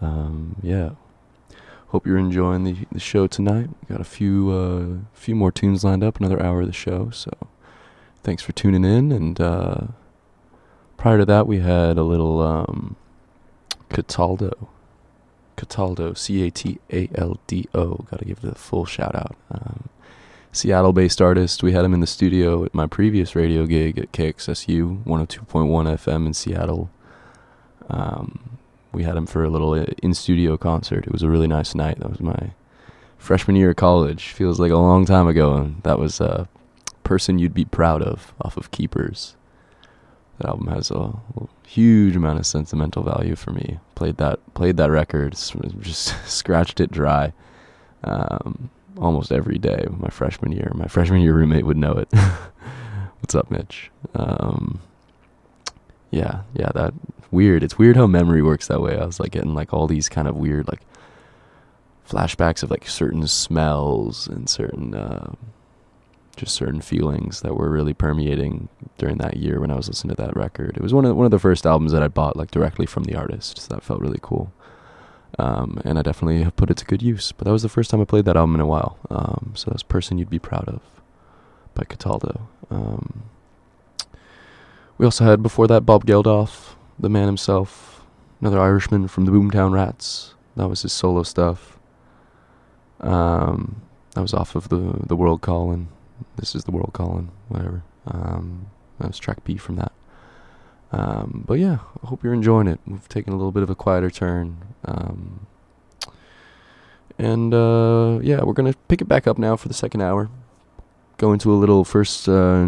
um, 0.00 0.56
yeah. 0.62 0.90
Hope 1.88 2.06
you're 2.06 2.18
enjoying 2.18 2.64
the, 2.64 2.76
the 2.92 3.00
show 3.00 3.26
tonight. 3.26 3.68
We 3.68 3.92
got 3.92 4.00
a 4.00 4.04
few 4.04 4.50
uh, 4.50 5.06
few 5.12 5.34
more 5.34 5.50
tunes 5.50 5.82
lined 5.82 6.04
up, 6.04 6.18
another 6.18 6.40
hour 6.40 6.60
of 6.60 6.68
the 6.68 6.72
show. 6.72 7.10
So 7.10 7.32
thanks 8.22 8.42
for 8.42 8.52
tuning 8.52 8.84
in. 8.84 9.10
And 9.10 9.40
uh, 9.40 9.86
prior 10.96 11.18
to 11.18 11.24
that, 11.24 11.48
we 11.48 11.58
had 11.58 11.98
a 11.98 12.04
little 12.04 12.40
um, 12.40 12.96
Cataldo. 13.88 14.68
Cataldo, 15.56 16.14
C 16.14 16.46
A 16.46 16.50
T 16.50 16.78
A 16.92 17.08
L 17.16 17.40
D 17.48 17.66
O. 17.74 17.94
Got 18.10 18.20
to 18.20 18.24
give 18.24 18.40
the 18.40 18.54
full 18.54 18.86
shout 18.86 19.14
out. 19.16 19.36
Um, 19.50 19.88
Seattle 20.52 20.92
based 20.92 21.20
artist. 21.20 21.62
We 21.62 21.72
had 21.72 21.84
him 21.84 21.94
in 21.94 22.00
the 22.00 22.06
studio 22.06 22.64
at 22.64 22.74
my 22.74 22.86
previous 22.86 23.36
radio 23.36 23.66
gig 23.66 23.98
at 23.98 24.12
KXSU 24.12 25.04
102.1 25.04 25.46
FM 25.46 26.26
in 26.26 26.34
Seattle. 26.34 26.90
Um, 27.88 28.58
we 28.92 29.04
had 29.04 29.16
him 29.16 29.26
for 29.26 29.44
a 29.44 29.50
little 29.50 29.74
in 29.74 30.14
studio 30.14 30.56
concert. 30.56 31.06
It 31.06 31.12
was 31.12 31.22
a 31.22 31.28
really 31.28 31.46
nice 31.46 31.74
night. 31.74 31.98
That 32.00 32.10
was 32.10 32.20
my 32.20 32.52
freshman 33.18 33.56
year 33.56 33.70
of 33.70 33.76
college. 33.76 34.28
Feels 34.28 34.58
like 34.58 34.72
a 34.72 34.76
long 34.76 35.04
time 35.04 35.28
ago, 35.28 35.54
and 35.54 35.82
that 35.82 35.98
was 35.98 36.20
a 36.20 36.48
person 37.04 37.38
you'd 37.38 37.54
be 37.54 37.64
proud 37.64 38.02
of 38.02 38.34
off 38.40 38.56
of 38.56 38.70
Keepers. 38.70 39.36
That 40.38 40.48
album 40.48 40.68
has 40.68 40.90
a 40.90 41.12
huge 41.66 42.16
amount 42.16 42.38
of 42.38 42.46
sentimental 42.46 43.02
value 43.02 43.36
for 43.36 43.52
me. 43.52 43.78
Played 43.94 44.16
that 44.16 44.38
played 44.54 44.76
that 44.78 44.90
record, 44.90 45.32
just 45.80 46.14
scratched 46.26 46.80
it 46.80 46.90
dry. 46.90 47.32
Um, 48.02 48.70
almost 48.98 49.32
every 49.32 49.58
day 49.58 49.86
my 49.98 50.08
freshman 50.08 50.52
year. 50.52 50.72
My 50.74 50.86
freshman 50.86 51.20
year 51.20 51.34
roommate 51.34 51.66
would 51.66 51.76
know 51.76 51.92
it. 51.92 52.08
What's 53.20 53.34
up, 53.34 53.50
Mitch? 53.50 53.90
Um, 54.14 54.80
yeah, 56.10 56.42
yeah, 56.54 56.70
that 56.74 56.94
weird. 57.30 57.62
It's 57.62 57.78
weird 57.78 57.96
how 57.96 58.06
memory 58.06 58.42
works 58.42 58.66
that 58.68 58.80
way. 58.80 58.98
I 58.98 59.04
was 59.04 59.20
like 59.20 59.32
getting 59.32 59.54
like 59.54 59.72
all 59.72 59.86
these 59.86 60.08
kind 60.08 60.28
of 60.28 60.36
weird 60.36 60.68
like 60.68 60.82
flashbacks 62.08 62.62
of 62.62 62.70
like 62.70 62.88
certain 62.88 63.26
smells 63.26 64.26
and 64.26 64.48
certain 64.48 64.94
uh, 64.94 65.32
just 66.36 66.54
certain 66.54 66.80
feelings 66.80 67.42
that 67.42 67.54
were 67.54 67.70
really 67.70 67.92
permeating 67.92 68.68
during 68.98 69.18
that 69.18 69.36
year 69.36 69.60
when 69.60 69.70
I 69.70 69.76
was 69.76 69.88
listening 69.88 70.16
to 70.16 70.22
that 70.22 70.36
record. 70.36 70.76
It 70.76 70.82
was 70.82 70.94
one 70.94 71.04
of 71.04 71.16
one 71.16 71.26
of 71.26 71.30
the 71.30 71.38
first 71.38 71.66
albums 71.66 71.92
that 71.92 72.02
I 72.02 72.08
bought 72.08 72.36
like 72.36 72.50
directly 72.50 72.86
from 72.86 73.04
the 73.04 73.14
artist. 73.14 73.58
So 73.58 73.74
that 73.74 73.82
felt 73.82 74.00
really 74.00 74.20
cool. 74.20 74.52
Um, 75.38 75.80
and 75.84 75.98
I 75.98 76.02
definitely 76.02 76.42
have 76.42 76.56
put 76.56 76.70
it 76.70 76.76
to 76.78 76.84
good 76.84 77.02
use. 77.02 77.32
But 77.32 77.44
that 77.44 77.52
was 77.52 77.62
the 77.62 77.68
first 77.68 77.90
time 77.90 78.00
I 78.00 78.04
played 78.04 78.24
that 78.24 78.36
album 78.36 78.56
in 78.56 78.60
a 78.60 78.66
while. 78.66 78.98
Um, 79.10 79.52
so 79.54 79.70
that's 79.70 79.82
"Person 79.82 80.18
You'd 80.18 80.30
Be 80.30 80.38
Proud 80.38 80.68
of" 80.68 80.80
by 81.74 81.84
Cataldo. 81.84 82.48
Um, 82.70 83.24
we 84.98 85.06
also 85.06 85.24
had 85.24 85.42
before 85.42 85.66
that 85.68 85.86
Bob 85.86 86.04
Geldof, 86.04 86.74
the 87.00 87.08
man 87.08 87.26
himself, 87.26 88.04
another 88.40 88.60
Irishman 88.60 89.08
from 89.08 89.24
the 89.24 89.32
Boomtown 89.32 89.72
Rats. 89.72 90.34
That 90.56 90.68
was 90.68 90.82
his 90.82 90.92
solo 90.92 91.22
stuff. 91.22 91.78
Um, 93.00 93.82
that 94.14 94.20
was 94.20 94.34
off 94.34 94.54
of 94.54 94.68
the 94.68 95.00
the 95.06 95.16
World 95.16 95.40
Calling. 95.40 95.88
This 96.36 96.54
is 96.54 96.64
the 96.64 96.70
World 96.70 96.90
Calling, 96.92 97.30
whatever. 97.48 97.82
Um, 98.06 98.70
that 98.98 99.08
was 99.08 99.18
track 99.18 99.42
B 99.44 99.56
from 99.56 99.76
that. 99.76 99.92
Um, 100.92 101.44
but 101.46 101.54
yeah, 101.54 101.78
I 102.02 102.06
hope 102.06 102.22
you're 102.24 102.34
enjoying 102.34 102.66
it. 102.66 102.80
We've 102.86 103.08
taken 103.08 103.32
a 103.32 103.36
little 103.36 103.52
bit 103.52 103.62
of 103.62 103.70
a 103.70 103.74
quieter 103.74 104.10
turn. 104.10 104.58
Um, 104.84 105.46
and 107.18 107.54
uh, 107.54 108.18
yeah, 108.22 108.42
we're 108.42 108.54
going 108.54 108.72
to 108.72 108.78
pick 108.88 109.00
it 109.00 109.06
back 109.06 109.26
up 109.26 109.38
now 109.38 109.56
for 109.56 109.68
the 109.68 109.74
second 109.74 110.00
hour. 110.00 110.28
Go 111.18 111.32
into 111.32 111.52
a 111.52 111.56
little 111.56 111.84
first, 111.84 112.28
uh, 112.28 112.66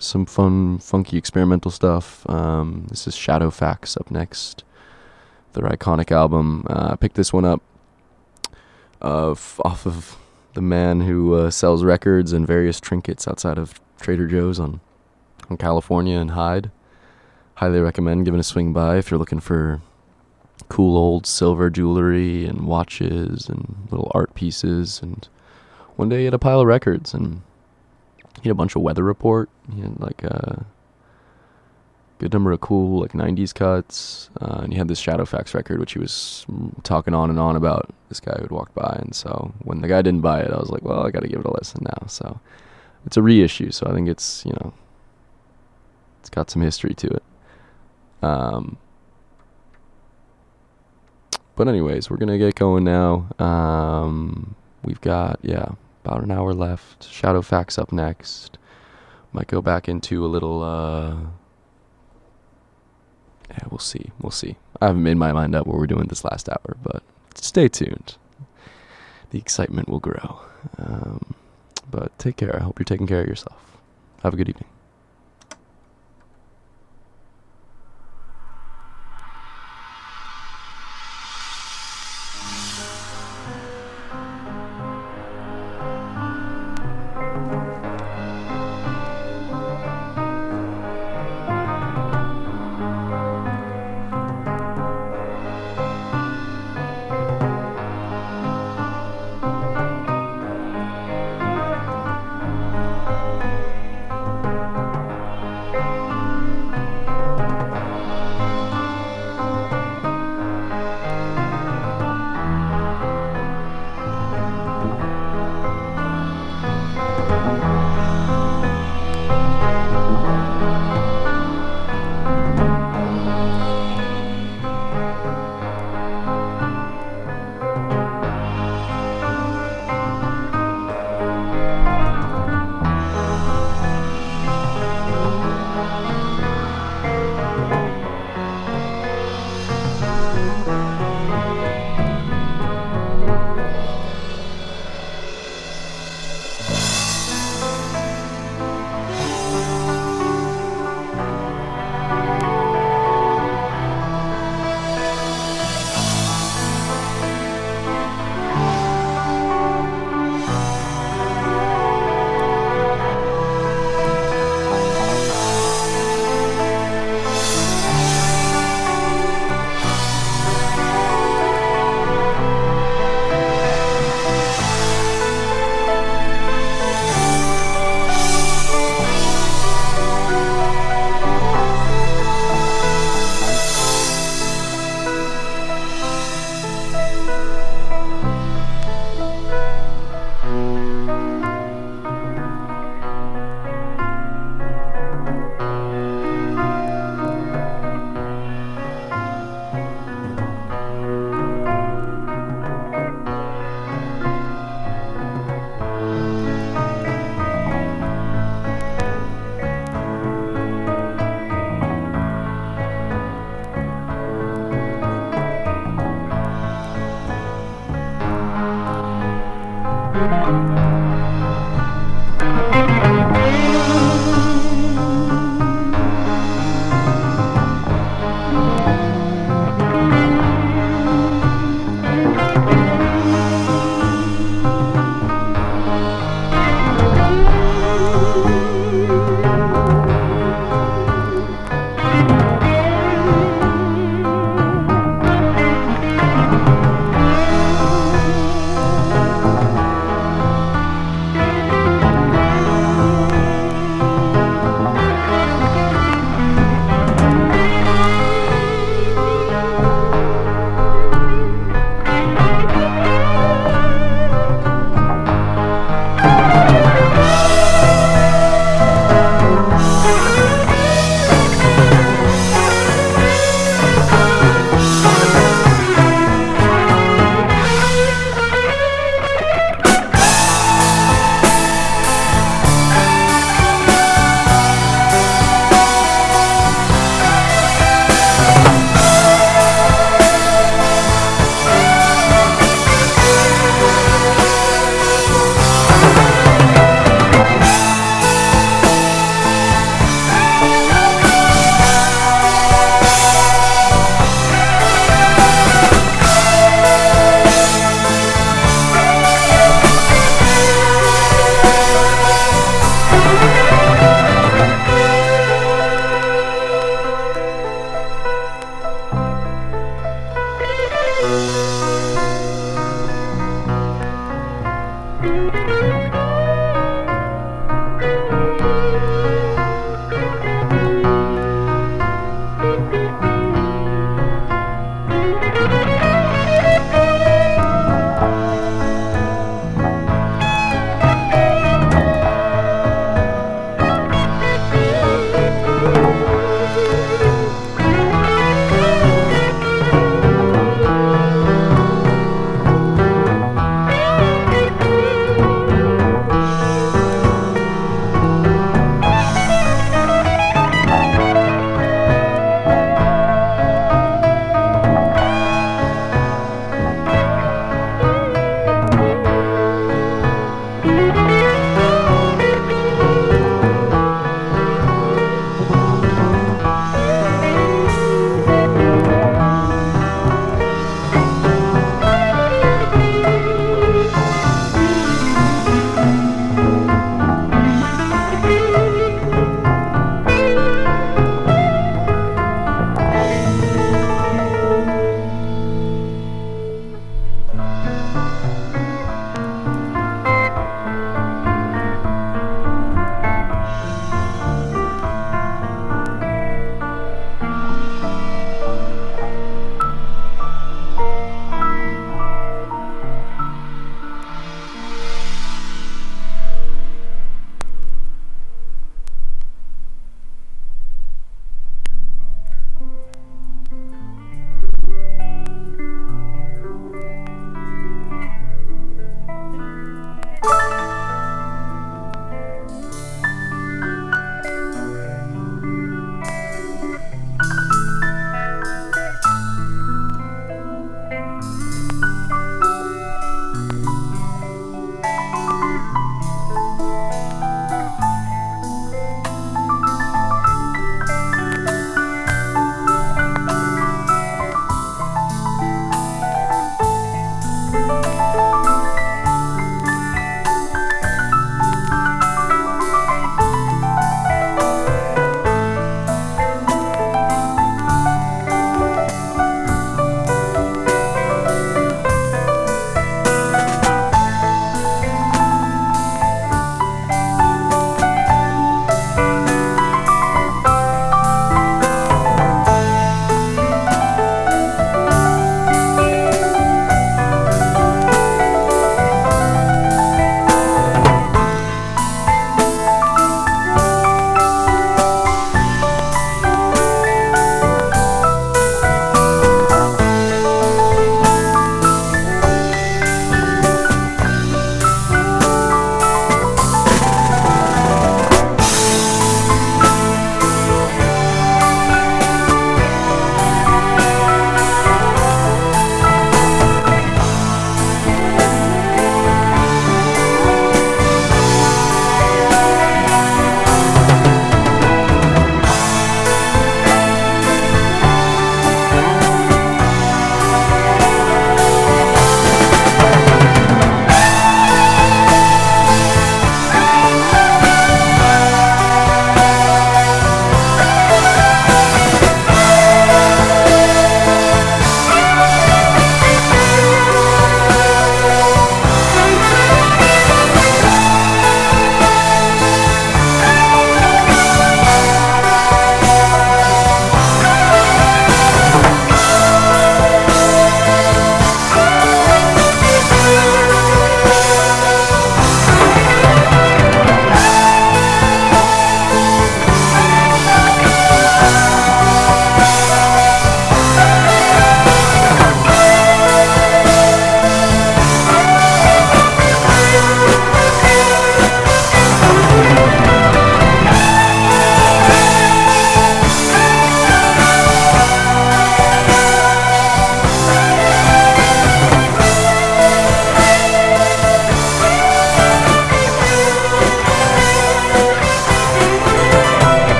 some 0.00 0.26
fun, 0.26 0.78
funky 0.78 1.16
experimental 1.16 1.70
stuff. 1.70 2.28
Um, 2.28 2.86
this 2.88 3.06
is 3.06 3.14
Shadowfax 3.14 3.98
up 4.00 4.10
next, 4.10 4.64
their 5.52 5.64
iconic 5.64 6.10
album. 6.10 6.66
Uh, 6.68 6.90
I 6.92 6.96
picked 6.96 7.16
this 7.16 7.32
one 7.32 7.44
up 7.44 7.62
off 9.00 9.86
of 9.86 10.16
the 10.54 10.60
man 10.62 11.02
who 11.02 11.34
uh, 11.34 11.50
sells 11.50 11.84
records 11.84 12.32
and 12.32 12.46
various 12.46 12.80
trinkets 12.80 13.28
outside 13.28 13.58
of 13.58 13.80
Trader 14.00 14.26
Joe's 14.26 14.58
on, 14.58 14.80
on 15.48 15.56
California 15.56 16.18
and 16.18 16.32
Hyde 16.32 16.70
highly 17.58 17.80
recommend 17.80 18.24
giving 18.24 18.38
a 18.38 18.44
swing 18.44 18.72
by 18.72 18.98
if 18.98 19.10
you're 19.10 19.18
looking 19.18 19.40
for 19.40 19.80
cool 20.68 20.96
old 20.96 21.26
silver 21.26 21.68
jewelry 21.68 22.46
and 22.46 22.68
watches 22.68 23.48
and 23.48 23.88
little 23.90 24.10
art 24.14 24.32
pieces. 24.36 25.00
And 25.02 25.26
one 25.96 26.08
day 26.08 26.18
he 26.20 26.24
had 26.26 26.34
a 26.34 26.38
pile 26.38 26.60
of 26.60 26.68
records 26.68 27.12
and 27.12 27.42
he 28.42 28.48
had 28.48 28.52
a 28.52 28.54
bunch 28.54 28.76
of 28.76 28.82
weather 28.82 29.02
report. 29.02 29.48
He 29.74 29.80
had 29.80 30.00
like 30.00 30.22
a 30.22 30.66
good 32.18 32.32
number 32.32 32.52
of 32.52 32.60
cool 32.60 33.00
like 33.00 33.12
90s 33.12 33.54
cuts. 33.54 34.30
Uh, 34.40 34.60
and 34.62 34.72
he 34.72 34.78
had 34.78 34.88
this 34.88 35.02
Shadowfax 35.02 35.54
record, 35.54 35.78
which 35.78 35.92
he 35.92 35.98
was 35.98 36.46
talking 36.82 37.14
on 37.14 37.30
and 37.30 37.38
on 37.38 37.56
about. 37.56 37.94
This 38.08 38.20
guy 38.20 38.36
who'd 38.40 38.50
walked 38.50 38.74
by. 38.74 38.98
And 39.02 39.14
so 39.14 39.52
when 39.62 39.80
the 39.80 39.88
guy 39.88 40.02
didn't 40.02 40.22
buy 40.22 40.40
it, 40.40 40.50
I 40.50 40.58
was 40.58 40.70
like, 40.70 40.82
well, 40.82 41.06
I 41.06 41.10
got 41.10 41.20
to 41.20 41.28
give 41.28 41.40
it 41.40 41.46
a 41.46 41.52
listen 41.52 41.84
now. 41.84 42.06
So 42.06 42.40
it's 43.04 43.16
a 43.16 43.22
reissue. 43.22 43.70
So 43.70 43.86
I 43.86 43.94
think 43.94 44.08
it's, 44.08 44.44
you 44.46 44.52
know, 44.52 44.72
it's 46.20 46.30
got 46.30 46.50
some 46.50 46.62
history 46.62 46.94
to 46.94 47.06
it. 47.08 47.22
Um, 48.22 48.78
but 51.56 51.68
anyways, 51.68 52.08
we're 52.08 52.16
gonna 52.18 52.38
get 52.38 52.54
going 52.54 52.84
now. 52.84 53.28
Um, 53.38 54.54
we've 54.84 55.00
got 55.00 55.40
yeah 55.42 55.70
about 56.08 56.24
an 56.24 56.30
hour 56.30 56.54
left. 56.54 57.08
Shadowfax 57.08 57.78
up 57.78 57.92
next. 57.92 58.56
Might 59.32 59.46
go 59.46 59.60
back 59.60 59.88
into 59.88 60.24
a 60.24 60.28
little. 60.28 60.62
Uh, 60.62 61.16
yeah, 63.50 63.66
we'll 63.70 63.78
see. 63.78 64.10
We'll 64.20 64.30
see. 64.30 64.56
I 64.80 64.86
haven't 64.86 65.02
made 65.02 65.16
my 65.16 65.32
mind 65.32 65.54
up 65.54 65.66
what 65.66 65.76
we're 65.76 65.86
doing 65.86 66.06
this 66.08 66.24
last 66.24 66.48
hour, 66.48 66.76
but 66.82 67.02
stay 67.34 67.68
tuned. 67.68 68.16
The 69.30 69.38
excitement 69.38 69.88
will 69.88 70.00
grow. 70.00 70.40
Um, 70.78 71.34
but 71.90 72.18
take 72.18 72.36
care. 72.36 72.56
I 72.56 72.62
hope 72.62 72.78
you're 72.78 72.84
taking 72.84 73.06
care 73.06 73.20
of 73.20 73.28
yourself. 73.28 73.76
Have 74.22 74.32
a 74.32 74.36
good 74.36 74.48
evening. 74.48 74.68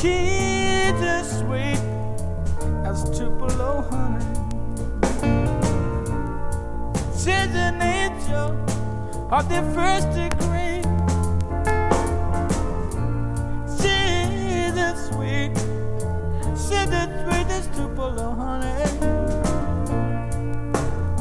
She's 0.00 1.02
as 1.02 1.40
sweet 1.40 1.80
as 2.86 3.02
Tupelo 3.18 3.82
honey. 3.90 4.24
She's 7.14 7.52
an 7.56 7.82
angel 7.82 8.52
of 9.32 9.48
the 9.48 9.60
first 9.74 10.08
degree. 10.14 10.82
She's 13.76 14.76
as 14.78 15.08
sweet, 15.08 15.56
she's 16.54 16.92
as 16.94 17.08
sweet 17.24 17.48
as 17.50 17.66
Tupelo 17.76 18.34
honey. 18.34 18.78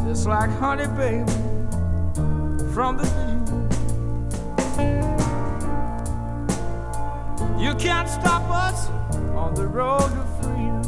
Just 0.08 0.28
like 0.28 0.52
honey, 0.52 0.86
baby, 0.96 1.32
from 2.76 2.98
the 2.98 3.27
You 7.68 7.76
can't 7.76 8.08
stop 8.08 8.50
us 8.50 8.88
on 9.36 9.54
the 9.54 9.68
road 9.68 10.00
to 10.00 10.24
freedom. 10.40 10.84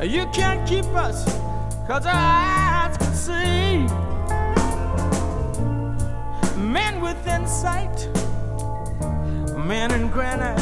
You 0.00 0.26
can't 0.32 0.66
keep 0.66 0.86
us, 0.94 1.26
cause 1.86 2.06
our 2.06 2.14
eyes 2.14 2.96
can 2.96 3.12
see. 3.12 3.86
Men 6.58 7.02
with 7.02 7.26
insight, 7.26 8.08
men 9.58 9.92
in 9.92 10.08
granite. 10.08 10.56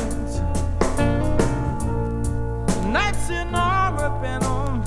Knights 2.90 3.30
in 3.30 3.54
armor 3.54 4.10
bent 4.20 4.44
on 4.44 4.82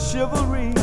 chivalry. 0.00 0.75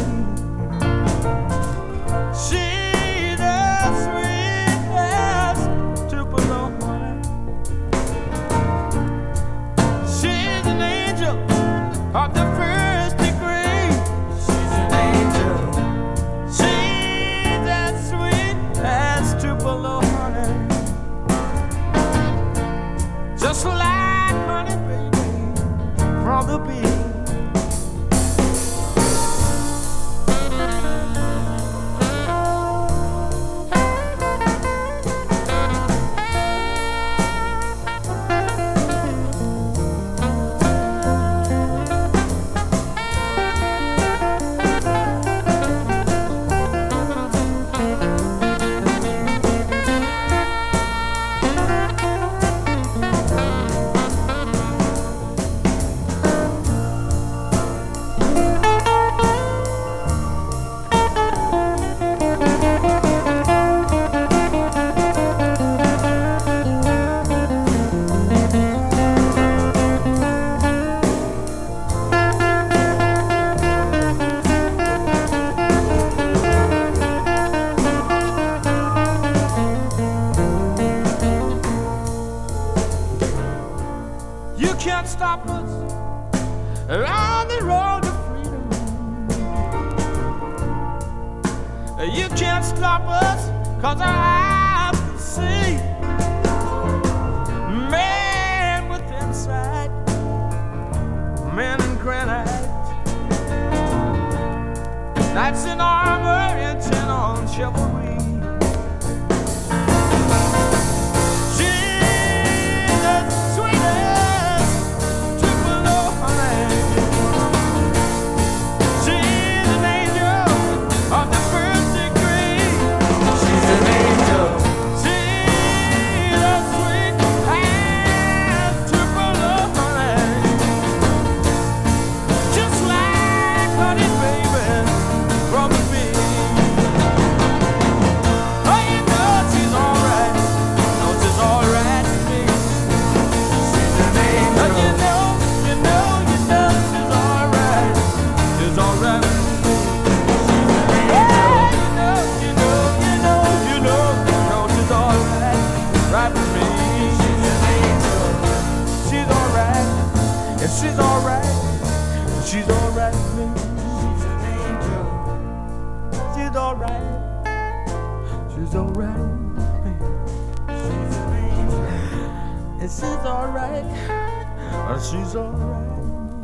And 172.84 172.92
she's 172.92 173.04
alright. 173.04 173.86
And 173.86 175.02
she's 175.02 175.36
alright. 175.38 176.44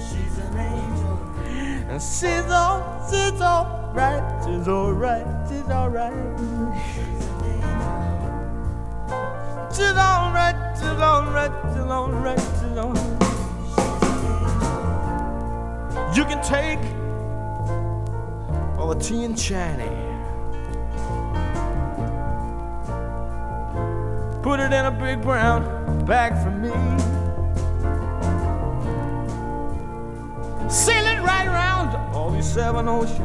She's 0.00 0.38
an 0.38 0.56
angel. 0.56 1.18
And 1.90 2.00
she's 2.00 2.50
all, 2.50 2.80
she's 3.04 3.38
alright. 3.38 4.24
She's 4.46 4.66
alright. 4.66 5.26
She's 5.46 5.68
alright. 5.68 6.14
She's 9.74 9.92
alright. 9.92 10.56
She's 10.78 10.88
alright. 10.88 11.52
She's 11.68 11.90
alright. 11.90 12.40
She's 12.58 12.78
alright. 12.78 13.18
You 16.16 16.24
can 16.24 16.40
take 16.42 16.80
all 18.78 18.88
the 18.88 18.98
tea 18.98 19.24
and 19.24 19.36
China. 19.36 20.09
Put 24.42 24.58
it 24.58 24.72
in 24.72 24.86
a 24.86 24.90
big 24.90 25.20
brown 25.20 26.04
bag 26.06 26.32
for 26.42 26.50
me. 26.50 26.70
Sail 30.70 31.04
it 31.04 31.20
right 31.22 31.46
around 31.46 31.94
all 32.14 32.30
these 32.30 32.50
seven 32.50 32.88
oceans. 32.88 33.20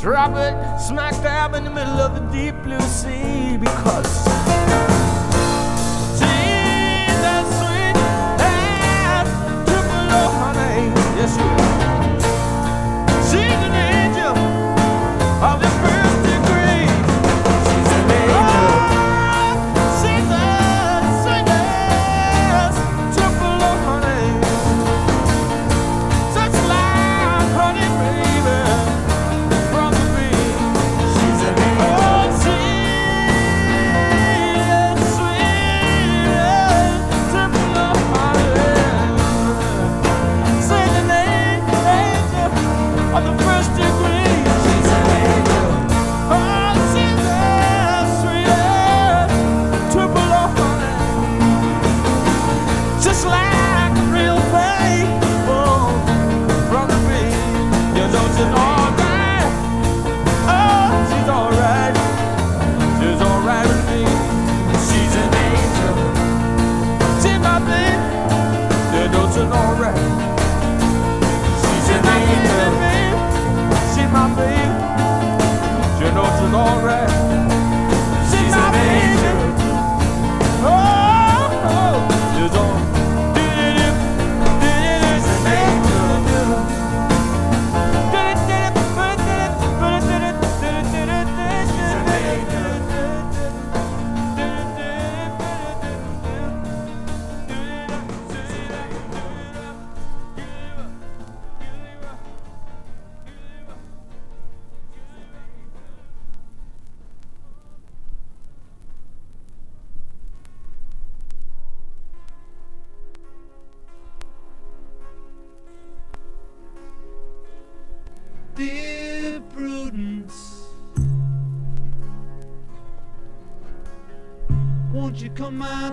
Drop 0.00 0.30
it 0.34 0.80
smack 0.80 1.12
dab 1.22 1.54
in 1.54 1.64
the 1.64 1.70
middle 1.70 2.00
of 2.00 2.14
the 2.14 2.20
deep 2.32 2.54
blue 2.62 2.80
sea 2.80 3.58
because 3.58 4.89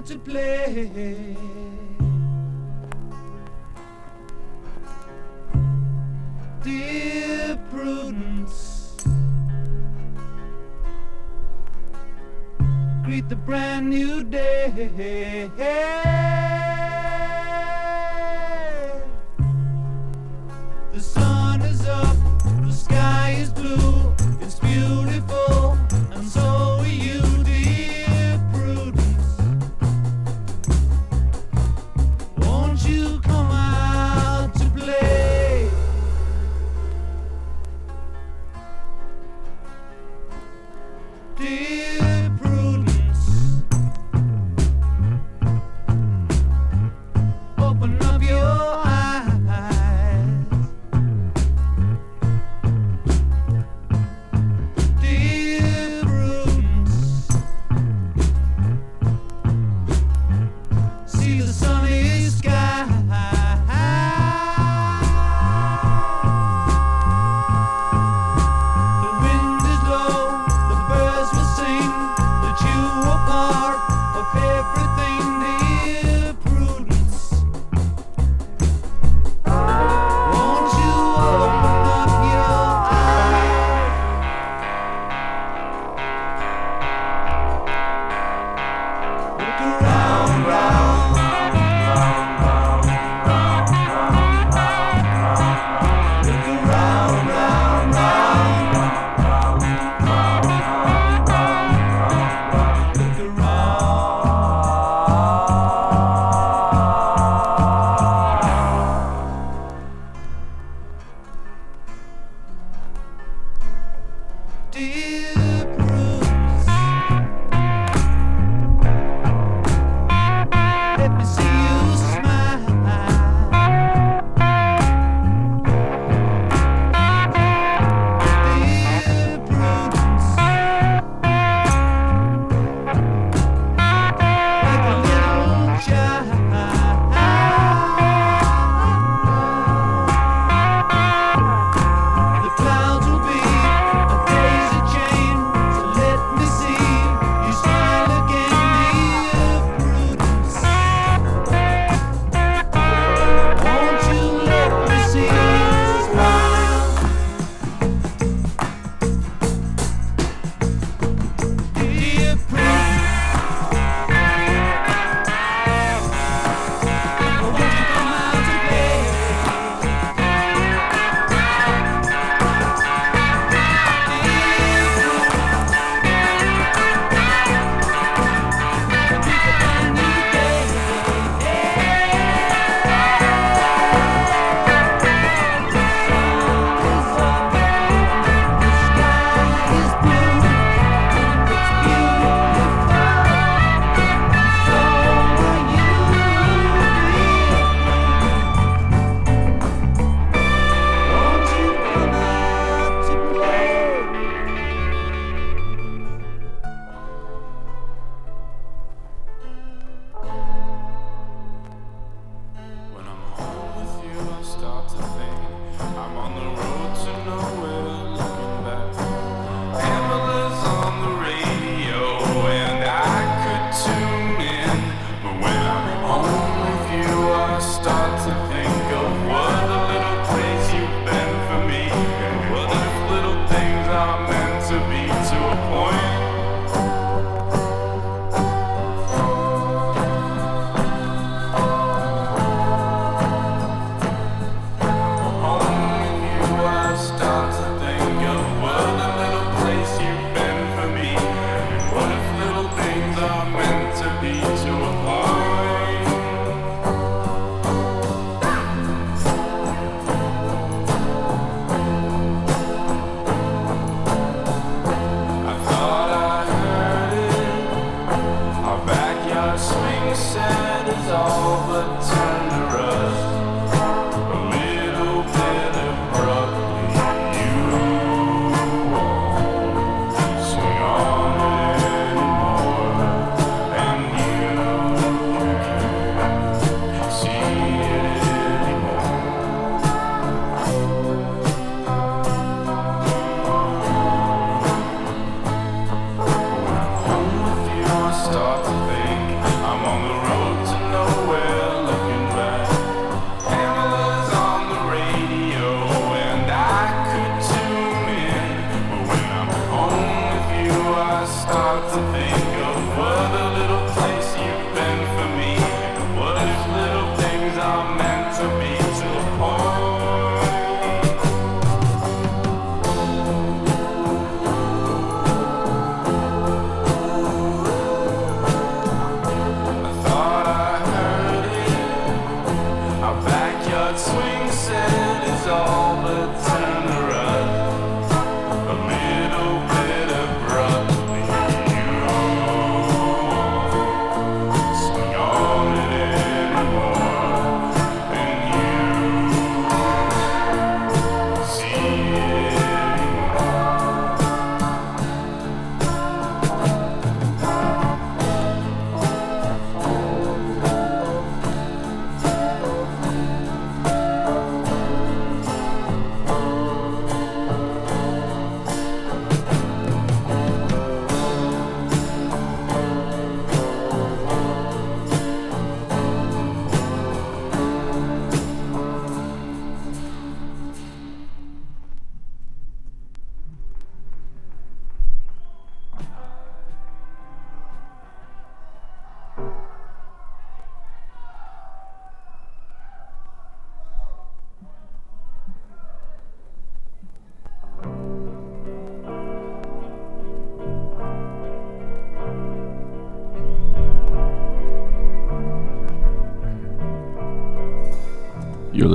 to 0.02 0.18
play? 0.20 1.36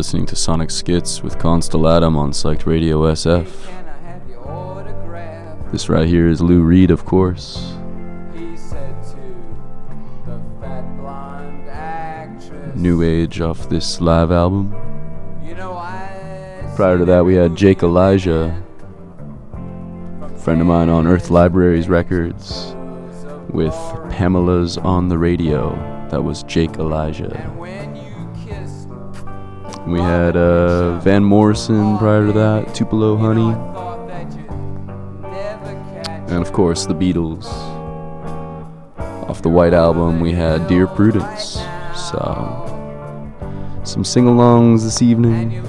Listening 0.03 0.27
to 0.27 0.35
Sonic 0.35 0.69
Schitz 0.69 1.23
with 1.23 1.39
Constellatum 1.39 2.16
on 2.16 2.33
Psyched 2.33 2.66
Radio 2.66 3.03
SF. 3.03 3.47
This 5.70 5.89
right 5.89 6.09
here 6.09 6.27
is 6.27 6.41
Lou 6.41 6.62
Reed, 6.62 6.91
of 6.91 7.05
course. 7.05 7.77
New 12.74 13.03
Age 13.05 13.41
off 13.41 13.69
this 13.69 14.01
live 14.01 14.33
album. 14.33 14.73
Prior 16.74 16.99
to 16.99 17.05
that, 17.05 17.24
we 17.24 17.37
had 17.37 17.55
Jake 17.55 17.85
Elijah, 17.85 18.61
friend 20.39 20.61
of 20.61 20.66
mine 20.66 20.89
on 20.89 21.07
Earth 21.07 21.31
Libraries 21.31 21.89
Records, 21.89 22.74
with 23.51 23.77
Pamela's 24.11 24.79
on 24.79 25.09
the 25.09 25.19
Radio. 25.19 25.70
That 26.11 26.24
was 26.24 26.43
Jake 26.43 26.79
Elijah. 26.79 27.61
We 29.93 30.01
had 30.01 30.39
uh, 30.39 30.98
Van 31.01 31.23
Morrison 31.23 31.98
prior 31.98 32.24
to 32.24 32.32
that, 32.32 32.74
Tupelo 32.74 33.14
Honey, 33.14 33.52
and 36.32 36.43
of 36.43 36.51
course 36.55 36.86
the 36.86 36.94
Beatles. 36.94 37.44
Off 39.28 39.43
the 39.43 39.51
White 39.51 39.74
Album, 39.74 40.20
we 40.20 40.32
had 40.32 40.66
Dear 40.66 40.86
Prudence. 40.86 41.60
So, 41.94 42.19
some 43.85 44.02
sing 44.02 44.24
alongs 44.24 44.82
this 44.82 45.02
evening. 45.02 45.62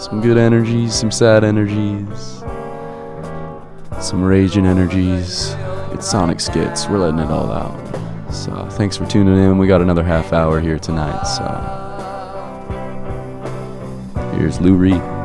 Some 0.00 0.20
good 0.20 0.36
energies, 0.36 0.92
some 0.92 1.12
sad 1.12 1.44
energies, 1.44 2.42
some 4.00 4.24
raging 4.24 4.66
energies. 4.66 5.54
It's 5.92 6.10
Sonic 6.10 6.38
Schitz. 6.38 6.88
We're 6.88 6.98
letting 6.98 7.20
it 7.20 7.30
all 7.30 7.52
out. 7.52 8.34
So 8.34 8.68
thanks 8.70 8.96
for 8.96 9.06
tuning 9.06 9.38
in. 9.38 9.56
We 9.56 9.68
got 9.68 9.82
another 9.82 10.02
half 10.02 10.32
hour 10.32 10.58
here 10.58 10.80
tonight. 10.80 11.22
So 11.22 11.77
here's 14.38 14.60
Lou 14.60 14.76
Reed. 14.76 15.17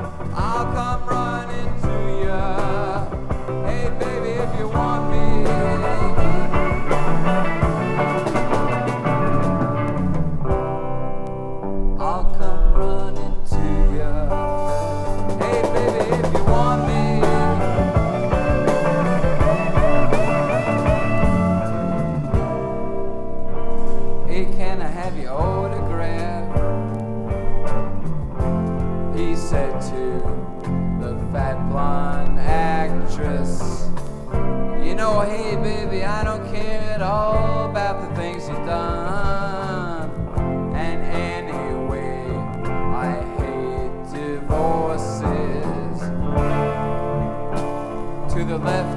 Hey 35.25 35.55
baby, 35.55 36.03
I 36.03 36.23
don't 36.23 36.45
care 36.53 36.81
at 36.95 37.01
all 37.01 37.69
about 37.69 38.01
the 38.01 38.15
things 38.15 38.47
you've 38.47 38.65
done. 38.65 40.09
And 40.75 41.03
anyway, 41.03 42.25
I 43.05 43.11
hate 43.37 43.95
divorces. 44.11 45.23
To 48.33 48.43
the 48.43 48.57
left 48.57 48.92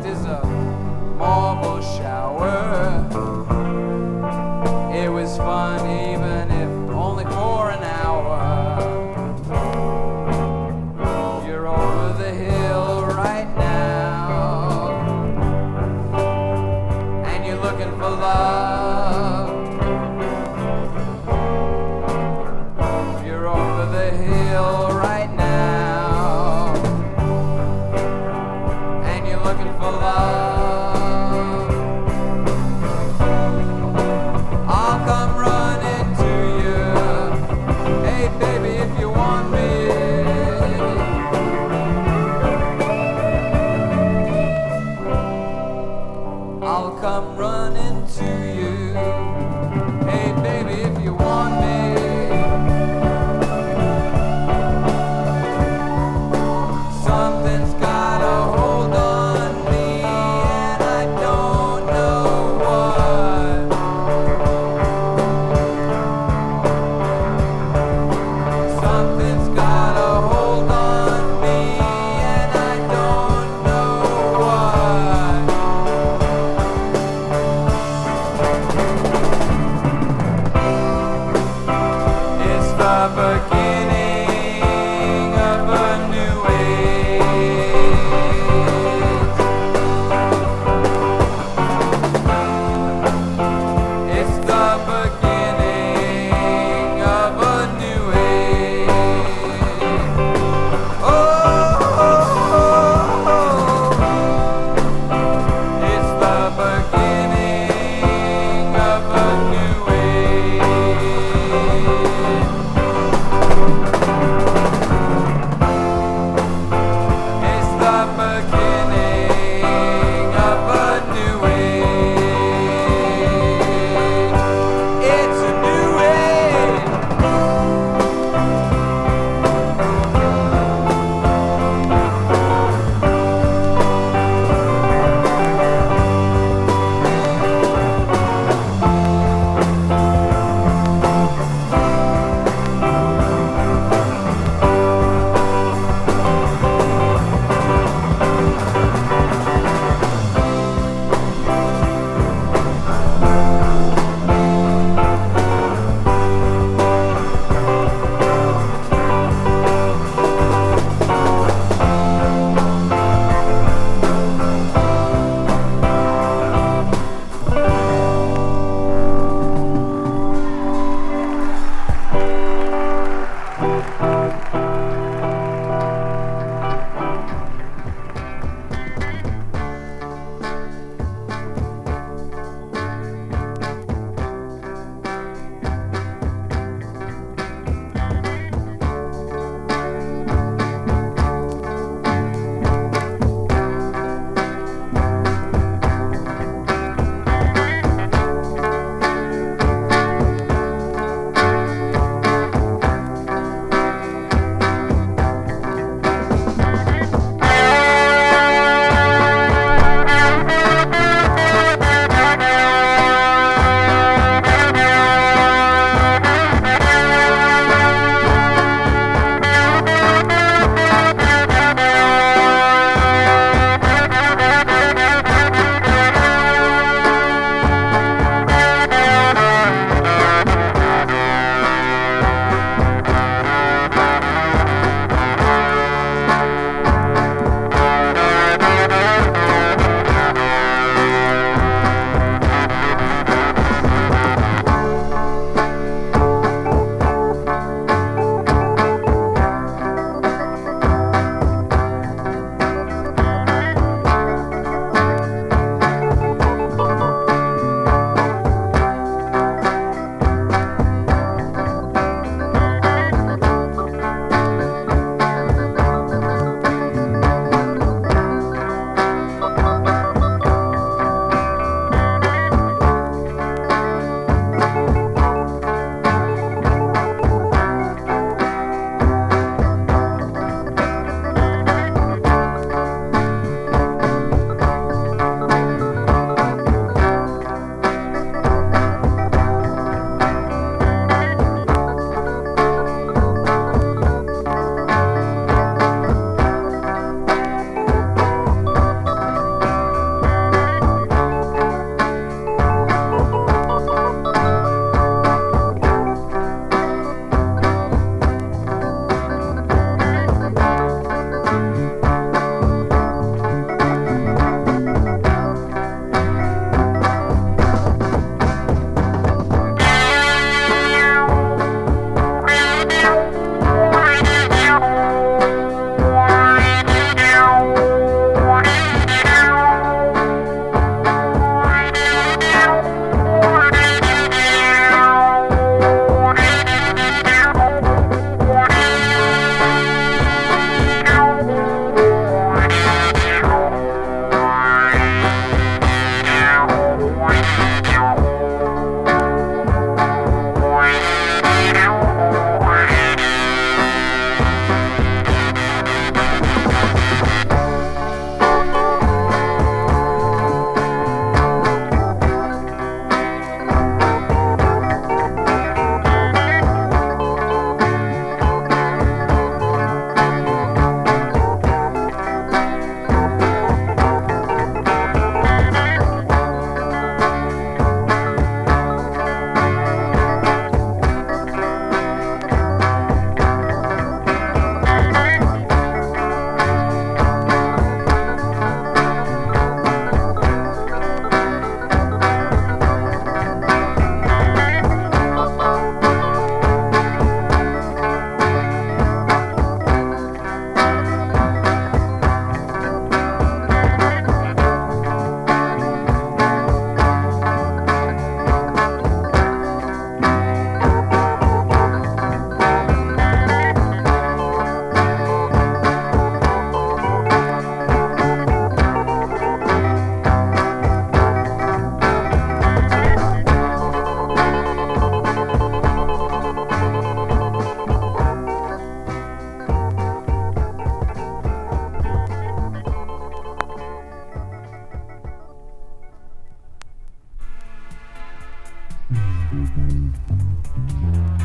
Mm-hmm. 439.56 441.35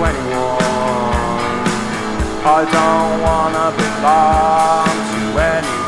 Anyone. 0.00 0.58
I 2.44 2.64
don't 2.72 3.20
wanna 3.20 3.70
belong 3.76 4.86
to 5.10 5.22
anyone. 5.42 5.78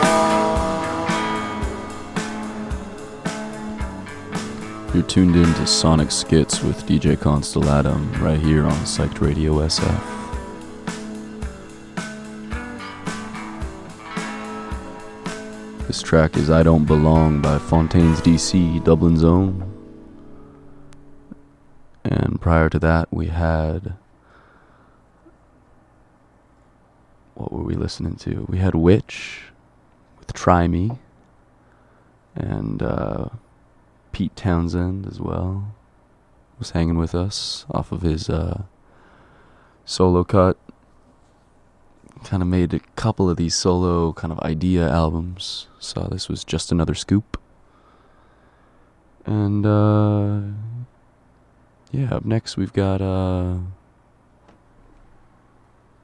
You're 4.93 5.05
tuned 5.05 5.37
in 5.37 5.55
to 5.55 5.66
Sonic 5.66 6.11
Schitz 6.11 6.61
with 6.61 6.85
DJ 6.87 7.16
Constellatum 7.16 8.20
right 8.20 8.41
here 8.41 8.65
on 8.65 8.73
Psyched 8.85 9.20
Radio 9.20 9.55
SF. 9.61 10.01
This 15.87 16.03
track 16.03 16.37
is 16.37 16.51
I 16.51 16.65
Don't 16.65 16.85
Belong 16.85 17.41
by 17.41 17.59
Fontaines 17.59 18.20
DC, 18.20 18.82
Dublin's 18.85 19.23
own. 19.23 19.70
And 22.05 22.41
prior 22.41 22.69
to 22.69 22.81
that, 22.81 23.12
we 23.12 23.28
had. 23.28 23.99
What 27.41 27.53
were 27.53 27.62
we 27.62 27.75
listening 27.75 28.17
to? 28.17 28.45
We 28.51 28.59
had 28.59 28.75
Witch 28.75 29.45
with 30.19 30.35
Try 30.35 30.69
Me. 30.69 30.99
And 32.35 32.83
uh, 32.83 33.31
Pete 34.12 34.37
Townshend 34.37 35.07
as 35.07 35.19
well 35.21 35.75
was 36.59 36.73
hanging 36.73 36.99
with 36.99 37.15
us 37.15 37.65
off 37.71 37.93
of 37.93 38.03
his 38.03 38.29
uh, 38.29 38.65
solo 39.87 40.23
cut. 40.23 40.59
Kind 42.25 42.43
of 42.43 42.49
made 42.49 42.75
a 42.75 42.81
couple 42.97 43.31
of 43.31 43.39
these 43.39 43.55
solo 43.55 44.12
kind 44.12 44.31
of 44.31 44.39
idea 44.41 44.87
albums, 44.87 45.69
so 45.79 46.07
this 46.11 46.29
was 46.29 46.45
just 46.45 46.71
another 46.71 46.95
scoop. 46.95 47.41
And 49.25 49.65
uh, 49.65 50.41
yeah, 51.91 52.15
up 52.15 52.27
next 52.27 52.59
we've 52.59 52.75
got 52.75 53.01
uh, 53.01 53.57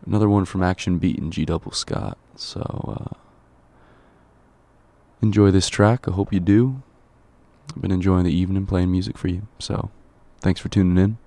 another 0.06 0.28
one 0.28 0.44
from 0.44 0.62
Action 0.62 0.98
Beat 0.98 1.18
and 1.18 1.32
GW 1.32 1.74
Sok. 1.74 2.18
So 2.36 3.10
uh, 3.12 3.16
enjoy 5.22 5.50
this 5.50 5.68
track. 5.68 6.08
I 6.08 6.12
hope 6.12 6.32
you 6.32 6.40
do. 6.40 6.82
I've 7.74 7.82
been 7.82 7.90
enjoying 7.90 8.24
the 8.24 8.32
evening 8.32 8.66
playing 8.66 8.92
music 8.92 9.18
for 9.18 9.28
you. 9.28 9.46
So, 9.58 9.90
thanks 10.40 10.60
for 10.60 10.68
tuning 10.68 11.02
in. 11.02 11.18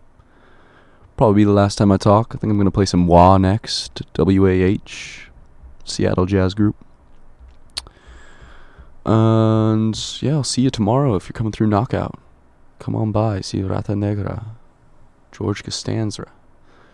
Probably 1.18 1.42
be 1.42 1.44
the 1.44 1.52
last 1.52 1.78
time 1.78 1.92
I 1.92 1.98
talk. 1.98 2.34
I 2.34 2.38
think 2.38 2.50
I'm 2.50 2.58
going 2.58 2.66
to 2.66 2.72
play 2.72 2.86
some 2.86 3.08
WA 3.08 3.38
next. 3.38 4.02
WAH, 4.18 5.30
Seattle 5.84 6.26
Jazz 6.26 6.54
Group. 6.54 6.76
And 9.06 10.22
yeah, 10.22 10.34
I'll 10.34 10.44
see 10.44 10.62
you 10.62 10.70
tomorrow 10.70 11.16
if 11.16 11.26
you're 11.26 11.34
coming 11.34 11.52
through 11.52 11.68
Knockout. 11.68 12.20
Come 12.80 12.96
on 12.96 13.12
by. 13.12 13.42
See 13.42 13.62
Rata 13.62 13.96
Negra. 13.96 14.56
George 15.32 15.64
Costanza. 15.64 16.32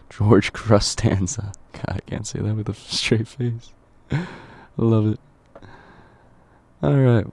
George 0.09 0.53
Crustanza. 0.53 1.53
God, 1.73 1.85
I 1.87 1.99
can't 2.09 2.27
say 2.27 2.39
that 2.39 2.55
with 2.55 2.69
a 2.69 2.73
straight 2.73 3.27
face. 3.27 3.73
I 4.11 4.25
love 4.77 5.07
it. 5.07 5.19
Alright. 6.83 7.27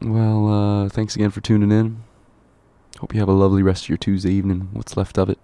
Well, 0.00 0.48
uh, 0.84 0.88
thanks 0.88 1.16
again 1.16 1.30
for 1.30 1.40
tuning 1.40 1.72
in. 1.72 2.04
Hope 3.00 3.14
you 3.14 3.20
have 3.20 3.28
a 3.28 3.32
lovely 3.32 3.62
rest 3.62 3.84
of 3.84 3.88
your 3.90 3.98
Tuesday 3.98 4.32
evening, 4.32 4.68
what's 4.72 4.96
left 4.96 5.18
of 5.18 5.28
it. 5.28 5.38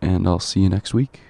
And 0.00 0.26
I'll 0.26 0.40
see 0.40 0.60
you 0.60 0.68
next 0.68 0.92
week. 0.92 1.20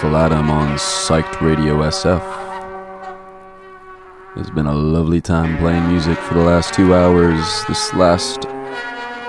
Constellatum, 0.00 0.48
on 0.48 0.78
Psyched 0.78 1.42
Radio 1.42 1.80
SF. 1.80 2.24
It's 4.38 4.48
been 4.48 4.64
a 4.64 4.74
lovely 4.74 5.20
time 5.20 5.58
playing 5.58 5.88
music 5.88 6.16
for 6.16 6.32
the 6.32 6.42
last 6.42 6.72
two 6.72 6.94
hours. 6.94 7.36
This 7.68 7.92
last 7.92 8.44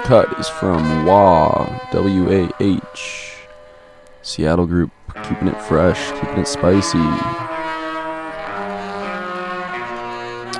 cut 0.06 0.31
is 0.39 0.48
from 0.48 1.06
WAH, 1.06 1.89
W 1.91 2.31
A 2.31 2.49
H, 2.61 3.35
Seattle 4.22 4.65
group, 4.65 4.91
keeping 5.27 5.49
it 5.49 5.61
fresh, 5.61 6.10
keeping 6.22 6.39
it 6.39 6.48
spicy. 6.48 6.99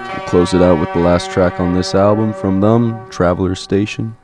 We'll 0.10 0.28
close 0.28 0.54
it 0.54 0.62
out 0.62 0.78
with 0.82 0.92
the 0.92 1.00
last 1.00 1.32
track 1.32 1.62
on 1.62 1.74
this 1.74 1.96
album 1.96 2.34
from 2.34 2.60
them, 2.60 3.10
Traveler 3.10 3.56
Station. 3.56 4.18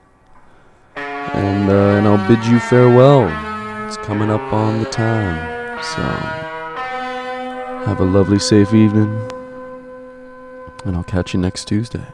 And, 0.98 1.70
uh, 1.70 1.96
and 1.98 2.06
I'll 2.06 2.28
bid 2.28 2.46
you 2.46 2.60
farewell. 2.60 3.30
It's 3.88 3.96
coming 3.96 4.30
up 4.30 4.52
on 4.52 4.84
the 4.84 4.90
time. 4.90 5.57
So, 5.96 6.02
have 7.86 8.02
a 8.02 8.04
lovely, 8.04 8.40
safe 8.40 8.74
evening. 8.74 9.10
And 10.84 10.96
I'll 10.96 11.04
catch 11.04 11.34
you 11.34 11.40
next 11.40 11.66
Tuesday. 11.66 12.06